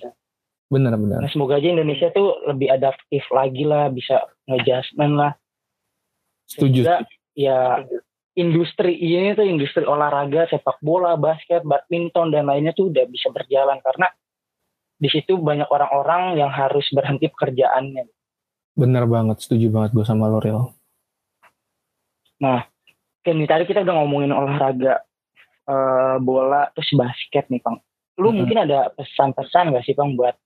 [0.72, 1.20] Benar-benar.
[1.20, 5.32] Nah, semoga aja Indonesia tuh lebih adaptif lagi lah, bisa ngejustment lah.
[6.48, 6.80] Setuju.
[6.80, 6.96] Sehingga,
[7.36, 7.84] ya
[8.32, 13.76] industri ini tuh industri olahraga sepak bola, basket, badminton dan lainnya tuh udah bisa berjalan
[13.84, 14.08] karena
[14.96, 18.08] di situ banyak orang-orang yang harus berhenti pekerjaannya.
[18.72, 20.72] Bener banget, setuju banget gue sama Lorel.
[22.40, 22.64] Nah,
[23.20, 25.04] kan tadi kita udah ngomongin olahraga
[25.68, 27.82] uh, bola terus basket nih, Bang.
[28.20, 28.36] Lu hmm.
[28.44, 30.36] mungkin ada pesan-pesan gak sih, Bang, buat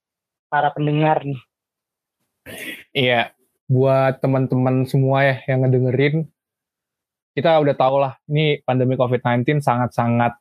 [0.46, 1.40] para pendengar nih?
[2.94, 3.34] Iya,
[3.66, 6.30] buat teman-teman semua ya yang ngedengerin,
[7.34, 10.38] kita udah tahu lah, ini pandemi COVID-19 sangat-sangat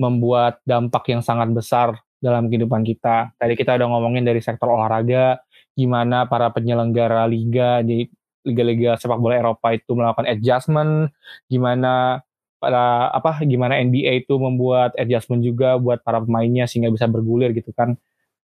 [0.00, 3.30] membuat dampak yang sangat besar dalam kehidupan kita.
[3.36, 5.38] Tadi kita udah ngomongin dari sektor olahraga,
[5.76, 8.08] gimana para penyelenggara liga di
[8.42, 11.14] liga-liga sepak bola Eropa itu melakukan adjustment,
[11.46, 12.24] gimana
[12.62, 17.74] pada apa gimana NBA itu membuat adjustment juga buat para pemainnya sehingga bisa bergulir gitu
[17.74, 17.98] kan.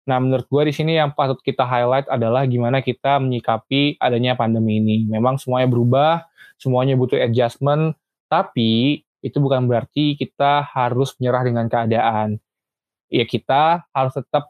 [0.09, 4.83] Nah, menurut gue di sini yang patut kita highlight adalah gimana kita menyikapi adanya pandemi
[4.83, 5.05] ini.
[5.07, 6.27] Memang semuanya berubah,
[6.59, 7.95] semuanya butuh adjustment,
[8.27, 12.41] tapi itu bukan berarti kita harus menyerah dengan keadaan.
[13.13, 14.49] Ya kita harus tetap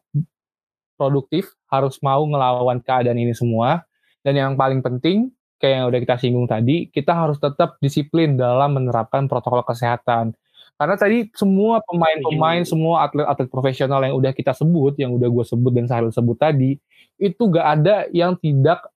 [0.95, 3.83] produktif, harus mau ngelawan keadaan ini semua.
[4.23, 8.79] Dan yang paling penting, kayak yang udah kita singgung tadi, kita harus tetap disiplin dalam
[8.79, 10.33] menerapkan protokol kesehatan.
[10.79, 15.75] Karena tadi semua pemain-pemain, semua atlet-atlet profesional yang udah kita sebut, yang udah gue sebut
[15.75, 16.79] dan Sahil sebut tadi,
[17.19, 18.87] itu gak ada yang tidak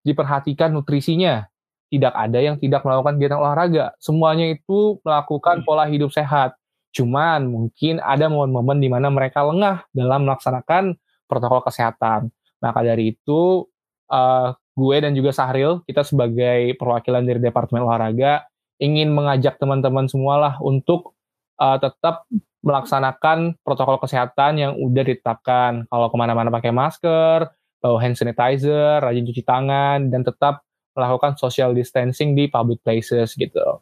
[0.00, 1.44] diperhatikan nutrisinya.
[1.86, 3.94] Tidak ada yang tidak melakukan kegiatan olahraga.
[4.00, 5.66] Semuanya itu melakukan hmm.
[5.68, 6.56] pola hidup sehat.
[6.90, 10.96] Cuman mungkin ada momen-momen di mana mereka lengah dalam melaksanakan
[11.28, 12.32] protokol kesehatan.
[12.64, 13.68] Maka dari itu
[14.08, 18.44] uh, gue dan juga Sahril kita sebagai perwakilan dari Departemen Olahraga
[18.76, 21.16] ingin mengajak teman-teman semualah untuk
[21.56, 22.28] uh, tetap
[22.60, 25.88] melaksanakan protokol kesehatan yang udah ditetapkan.
[25.88, 27.48] Kalau ke mana-mana pakai masker,
[27.80, 30.66] bawa hand sanitizer, rajin cuci tangan, dan tetap
[30.98, 33.80] melakukan social distancing di public places gitu.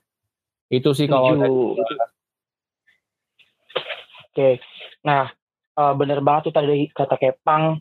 [0.68, 1.34] Itu sih kalau.
[4.34, 4.58] Oke,
[5.06, 5.30] nah
[5.78, 7.78] uh, bener banget tuh tadi kata Kepang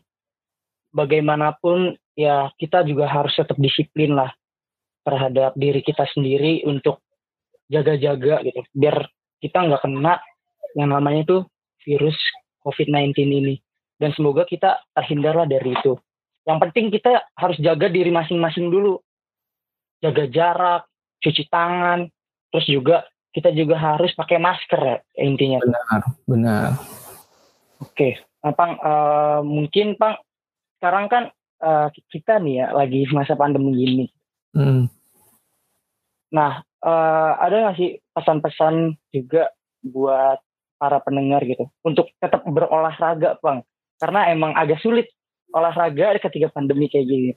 [0.94, 4.30] bagaimanapun ya kita juga harus tetap disiplin lah
[5.04, 7.04] terhadap diri kita sendiri untuk
[7.68, 8.60] jaga-jaga gitu.
[8.72, 9.04] Biar
[9.42, 10.18] kita nggak kena
[10.74, 11.38] yang namanya itu
[11.84, 12.16] virus
[12.64, 13.56] COVID-19 ini.
[13.94, 15.94] Dan semoga kita terhindar lah dari itu.
[16.44, 18.98] Yang penting kita harus jaga diri masing-masing dulu.
[20.02, 20.82] Jaga jarak
[21.22, 22.04] cuci tangan
[22.52, 25.58] terus juga kita juga harus pakai masker ya intinya.
[25.58, 26.68] Benar benar.
[27.82, 30.16] Oke, nah, Pang, uh, mungkin Pang
[30.78, 31.24] sekarang kan
[31.62, 34.06] uh, kita nih ya lagi masa pandemi ini.
[34.54, 34.86] Hmm.
[36.34, 39.50] Nah, uh, ada nggak sih pesan-pesan juga
[39.84, 40.38] buat
[40.80, 43.62] para pendengar gitu untuk tetap berolahraga, Bang?
[44.02, 45.08] Karena emang agak sulit
[45.54, 47.30] olahraga ketika pandemi kayak gini.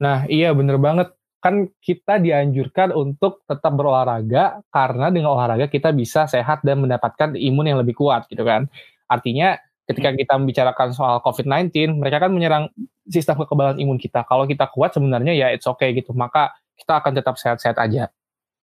[0.00, 1.12] Nah, iya bener banget.
[1.40, 7.64] Kan kita dianjurkan untuk tetap berolahraga karena dengan olahraga kita bisa sehat dan mendapatkan imun
[7.64, 8.68] yang lebih kuat gitu kan.
[9.08, 9.56] Artinya
[9.90, 10.18] ketika hmm.
[10.22, 12.70] kita membicarakan soal COVID-19, mereka kan menyerang
[13.10, 14.22] sistem kekebalan imun kita.
[14.22, 16.14] Kalau kita kuat sebenarnya ya it's okay gitu.
[16.14, 18.08] Maka kita akan tetap sehat-sehat aja.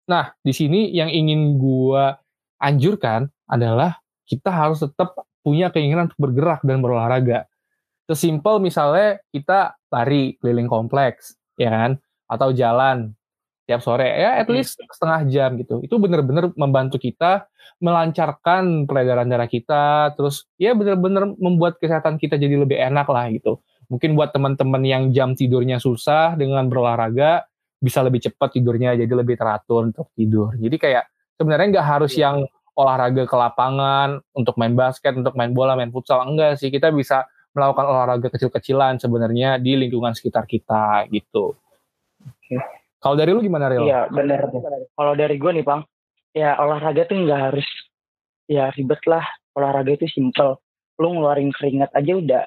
[0.07, 2.15] Nah, di sini yang ingin gua
[2.63, 7.51] anjurkan adalah kita harus tetap punya keinginan untuk bergerak dan berolahraga.
[8.07, 11.91] Sesimpel misalnya kita lari keliling kompleks, ya kan?
[12.31, 13.19] Atau jalan
[13.67, 14.55] tiap sore ya at hmm.
[14.55, 17.51] least setengah jam gitu itu benar-benar membantu kita
[17.83, 23.61] melancarkan peredaran darah kita terus ya benar-benar membuat kesehatan kita jadi lebih enak lah gitu
[23.91, 27.45] mungkin buat teman-teman yang jam tidurnya susah dengan berolahraga
[27.83, 31.05] bisa lebih cepat tidurnya jadi lebih teratur untuk tidur jadi kayak
[31.37, 32.31] sebenarnya nggak harus iya.
[32.31, 32.37] yang
[32.77, 37.29] olahraga ke lapangan untuk main basket untuk main bola main futsal enggak sih kita bisa
[37.57, 41.57] melakukan olahraga kecil-kecilan sebenarnya di lingkungan sekitar kita gitu.
[42.21, 42.85] Oke.
[43.07, 43.87] Kalau dari lu gimana Real?
[43.87, 44.51] Iya benar.
[44.99, 45.87] Kalau dari gue nih Bang,
[46.35, 47.69] ya olahraga tuh nggak harus
[48.51, 49.23] ya ribet lah.
[49.55, 50.59] Olahraga itu simple.
[50.99, 52.43] Lu ngeluarin keringat aja udah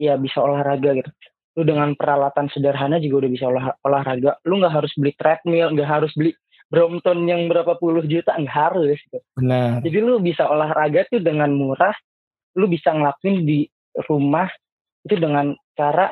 [0.00, 1.12] ya bisa olahraga gitu.
[1.60, 4.40] Lu dengan peralatan sederhana juga udah bisa olah, olahraga.
[4.48, 6.32] Lu nggak harus beli treadmill, nggak harus beli
[6.70, 9.20] Brompton yang berapa puluh juta nggak harus gitu.
[9.36, 9.84] Benar.
[9.84, 11.92] Jadi lu bisa olahraga tuh dengan murah,
[12.56, 13.68] lu bisa ngelakuin di
[14.08, 14.48] rumah
[15.04, 16.08] itu dengan cara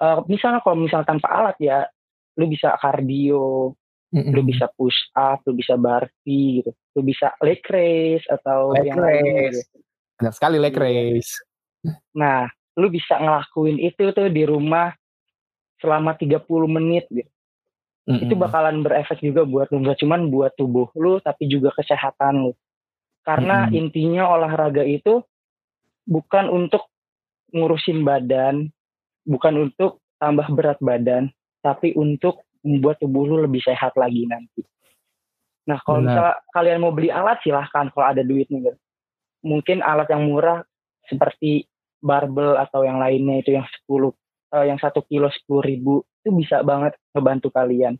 [0.00, 1.86] uh, misalnya kalau misal tanpa alat ya
[2.38, 3.74] lu bisa kardio
[4.14, 4.32] mm-hmm.
[4.32, 8.98] lu bisa push up lu bisa barfi gitu lu bisa leg raise atau leg yang
[8.98, 9.78] raise gitu.
[10.18, 10.82] Benar sekali leg iya.
[10.82, 11.32] raise
[12.14, 12.46] nah
[12.78, 14.94] lu bisa ngelakuin itu tuh di rumah
[15.82, 17.30] selama 30 menit gitu
[18.06, 18.22] mm-hmm.
[18.22, 22.52] itu bakalan berefek juga buat lu gak cuman buat tubuh lu tapi juga kesehatan lu
[23.26, 23.78] karena mm-hmm.
[23.78, 25.20] intinya olahraga itu
[26.08, 26.88] bukan untuk
[27.52, 28.72] ngurusin badan
[29.28, 31.30] bukan untuk tambah berat badan
[31.62, 34.62] tapi untuk membuat tubuh lu lebih sehat lagi nanti.
[35.68, 38.72] Nah kalau misalnya kalian mau beli alat silahkan kalau ada duit nih.
[39.44, 40.64] Mungkin alat yang murah
[41.06, 44.12] seperti barbel atau yang lainnya itu yang 10 uh,
[44.54, 47.98] eh, yang satu kilo sepuluh ribu itu bisa banget ngebantu kalian.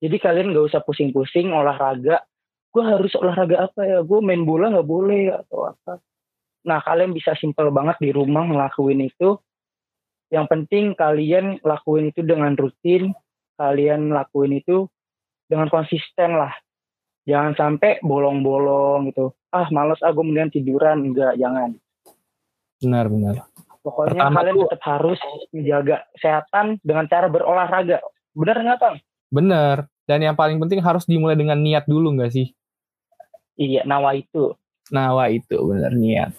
[0.00, 2.24] Jadi kalian gak usah pusing-pusing olahraga.
[2.70, 3.98] Gue harus olahraga apa ya?
[4.00, 6.00] Gue main bola nggak boleh atau apa?
[6.64, 9.36] Nah kalian bisa simpel banget di rumah ngelakuin itu.
[10.30, 13.10] Yang penting kalian lakuin itu dengan rutin,
[13.58, 14.86] kalian lakuin itu
[15.50, 16.54] dengan konsisten lah.
[17.26, 19.34] Jangan sampai bolong-bolong gitu.
[19.50, 21.02] Ah, males aku ah, mendingan tiduran.
[21.02, 21.74] Enggak, jangan.
[22.80, 23.34] Benar, benar.
[23.80, 25.20] Pokoknya Pertama kalian tuh, tetap harus
[25.50, 27.98] menjaga kesehatan dengan cara berolahraga.
[28.32, 28.96] Benar nggak, Bang?
[29.28, 29.76] Benar.
[30.06, 32.54] Dan yang paling penting harus dimulai dengan niat dulu nggak sih?
[33.60, 34.54] Iya, nawa itu.
[34.90, 36.34] Nawa itu, benar niat.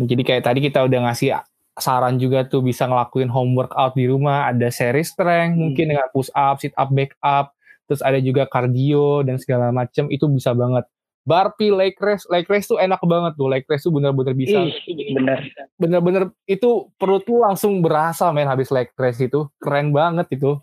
[0.00, 1.36] Jadi kayak tadi kita udah ngasih
[1.80, 5.60] saran juga tuh bisa ngelakuin home workout di rumah, ada seri strength hmm.
[5.60, 7.52] mungkin dengan push up, sit up, back up,
[7.90, 10.86] terus ada juga cardio dan segala macam itu bisa banget.
[11.20, 13.48] Barpi leg raise, leg raise tuh enak banget tuh.
[13.52, 14.64] Leg raise tuh bener-bener bisa.
[14.64, 15.52] Ih, bener.
[15.76, 19.44] Bener-bener itu perut tuh langsung berasa main habis leg raise itu.
[19.60, 20.56] Keren banget itu.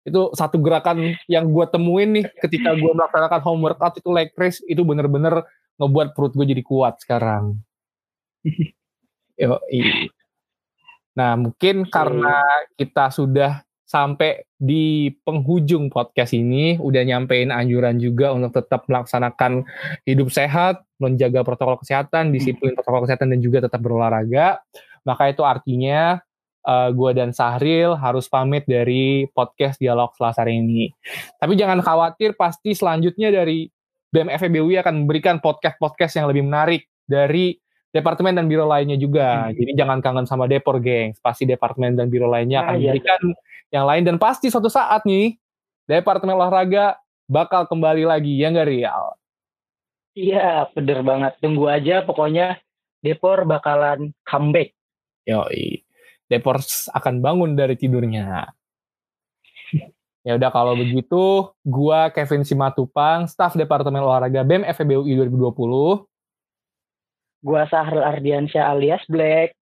[0.00, 4.64] Itu satu gerakan yang gue temuin nih ketika gue melaksanakan home workout itu leg raise
[4.64, 5.44] itu bener-bener
[5.76, 7.60] ngebuat perut gue jadi kuat sekarang.
[9.40, 9.56] Yo,
[11.18, 12.42] Nah, mungkin karena
[12.78, 19.66] kita sudah sampai di penghujung podcast ini, udah nyampein anjuran juga untuk tetap melaksanakan
[20.06, 22.34] hidup sehat, menjaga protokol kesehatan, hmm.
[22.38, 24.62] disiplin protokol kesehatan, dan juga tetap berolahraga.
[25.02, 26.22] Maka itu artinya
[26.62, 30.94] uh, eh, gue dan Sahril harus pamit dari podcast Dialog Selasa ini.
[31.42, 33.66] Tapi jangan khawatir, pasti selanjutnya dari
[34.10, 37.58] BMF BUI akan memberikan podcast-podcast yang lebih menarik dari
[37.90, 39.50] departemen dan biro lainnya juga.
[39.50, 39.54] Hmm.
[39.54, 41.14] Jadi jangan kangen sama Depor, geng.
[41.18, 43.22] Pasti departemen dan biro lainnya akan nah, memberikan
[43.70, 45.38] yang lain dan pasti suatu saat nih
[45.86, 46.98] departemen olahraga
[47.30, 49.04] bakal kembali lagi ya nggak Rial?
[50.18, 51.32] Iya, bener banget.
[51.38, 52.58] Tunggu aja pokoknya
[53.00, 54.74] Depor bakalan comeback.
[55.24, 55.86] Yoi.
[56.26, 56.62] Depor
[56.94, 58.50] akan bangun dari tidurnya.
[60.20, 66.09] Ya udah kalau begitu, gua Kevin Simatupang, staf Departemen Olahraga BEM FEBUI 2020
[67.40, 69.56] Gua Sahrul Ardiansyah alias Black.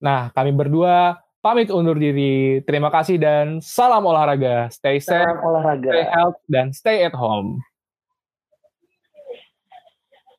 [0.00, 2.64] Nah, kami berdua pamit undur diri.
[2.64, 4.72] Terima kasih dan salam olahraga.
[4.72, 5.92] Stay safe, salam olahraga.
[5.92, 7.60] stay health, dan stay at home.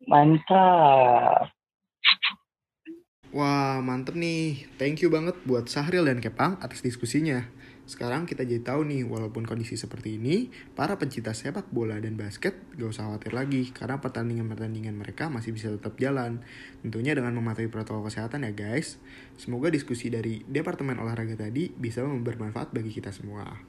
[0.10, 1.54] Mantap.
[3.32, 4.68] Wah, mantep nih.
[4.76, 7.47] Thank you banget buat Sahril dan Kepang atas diskusinya.
[7.92, 10.48] Sekarang kita jadi tahu nih, walaupun kondisi seperti ini,
[10.80, 15.68] para pencinta sepak bola dan basket gak usah khawatir lagi, karena pertandingan-pertandingan mereka masih bisa
[15.68, 16.39] tetap jalan.
[16.80, 18.96] Tentunya dengan mematuhi protokol kesehatan ya guys.
[19.36, 23.60] Semoga diskusi dari Departemen Olahraga tadi bisa bermanfaat bagi kita semua.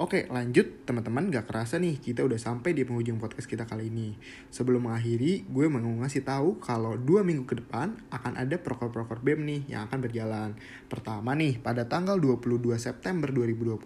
[0.00, 4.16] Oke, lanjut teman-teman gak kerasa nih kita udah sampai di penghujung podcast kita kali ini.
[4.48, 9.44] Sebelum mengakhiri, gue mau ngasih tahu kalau dua minggu ke depan akan ada proker-proker BEM
[9.46, 10.56] nih yang akan berjalan.
[10.90, 13.78] Pertama nih, pada tanggal 22 September 2020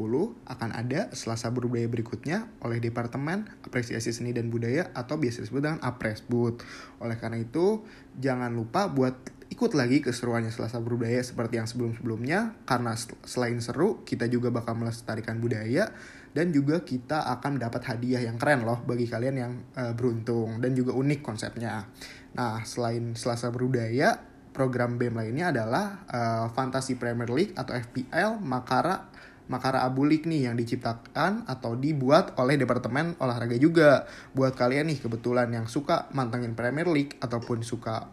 [0.47, 5.83] akan ada Selasa Berbudaya berikutnya oleh Departemen Apresiasi Seni dan Budaya atau biasa disebut dengan
[5.83, 6.63] Apresbud.
[7.03, 7.85] Oleh karena itu,
[8.17, 12.93] jangan lupa buat ikut lagi keseruannya Selasa Berbudaya seperti yang sebelum-sebelumnya karena
[13.25, 15.97] selain seru kita juga bakal melestarikan budaya
[16.37, 20.77] dan juga kita akan dapat hadiah yang keren loh bagi kalian yang uh, beruntung dan
[20.77, 21.89] juga unik konsepnya.
[22.37, 24.21] Nah, selain Selasa Berbudaya,
[24.53, 29.09] program BEM lainnya adalah uh, Fantasy Premier League atau FPL Makara
[29.47, 34.03] Makara Abu League nih yang diciptakan atau dibuat oleh Departemen Olahraga juga.
[34.35, 38.11] Buat kalian nih kebetulan yang suka mantengin Premier League ataupun suka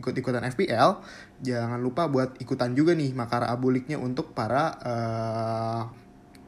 [0.00, 0.98] ikut-ikutan FPL,
[1.44, 5.82] jangan lupa buat ikutan juga nih Makara Abuliknya untuk para uh,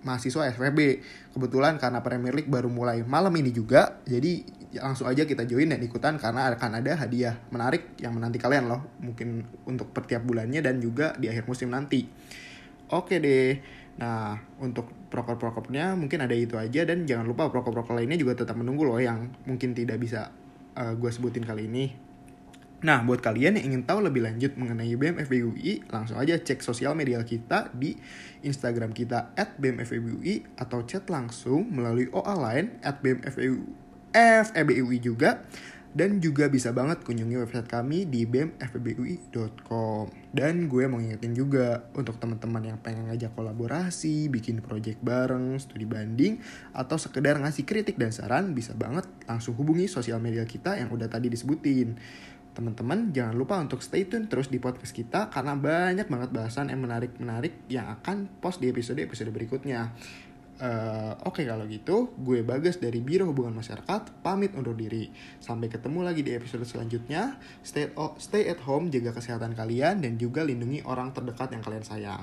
[0.02, 1.04] mahasiswa FVB.
[1.36, 4.42] Kebetulan karena Premier League baru mulai malam ini juga, jadi
[4.80, 8.80] langsung aja kita join dan ikutan karena akan ada hadiah menarik yang menanti kalian loh.
[9.00, 12.08] Mungkin untuk per tiap bulannya dan juga di akhir musim nanti.
[12.92, 13.56] Oke deh.
[14.00, 18.88] Nah, untuk proker-prokernya mungkin ada itu aja dan jangan lupa proker-proker lainnya juga tetap menunggu
[18.88, 20.32] loh yang mungkin tidak bisa
[20.76, 21.92] uh, eh, gue sebutin kali ini.
[22.82, 27.22] Nah, buat kalian yang ingin tahu lebih lanjut mengenai BMFBUI, langsung aja cek sosial media
[27.22, 27.94] kita di
[28.42, 35.46] Instagram kita at BMFBUI atau chat langsung melalui OA line at BMFBUI juga.
[35.92, 40.08] Dan juga bisa banget kunjungi website kami di bmfbui.com.
[40.32, 45.84] Dan gue mau ngingetin juga untuk teman-teman yang pengen ngajak kolaborasi, bikin project bareng, studi
[45.84, 46.40] banding,
[46.72, 51.12] atau sekedar ngasih kritik dan saran, bisa banget langsung hubungi sosial media kita yang udah
[51.12, 52.00] tadi disebutin.
[52.52, 56.84] Teman-teman jangan lupa untuk stay tune terus di podcast kita karena banyak banget bahasan yang
[56.84, 59.96] menarik-menarik yang akan post di episode-episode berikutnya.
[60.62, 65.10] Uh, Oke okay, kalau gitu, gue Bagas dari Biro Hubungan Masyarakat pamit undur diri.
[65.40, 67.40] Sampai ketemu lagi di episode selanjutnya.
[67.64, 67.90] Stay
[68.20, 72.22] stay at home, jaga kesehatan kalian dan juga lindungi orang terdekat yang kalian sayang.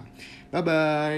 [0.53, 1.17] Bye bye.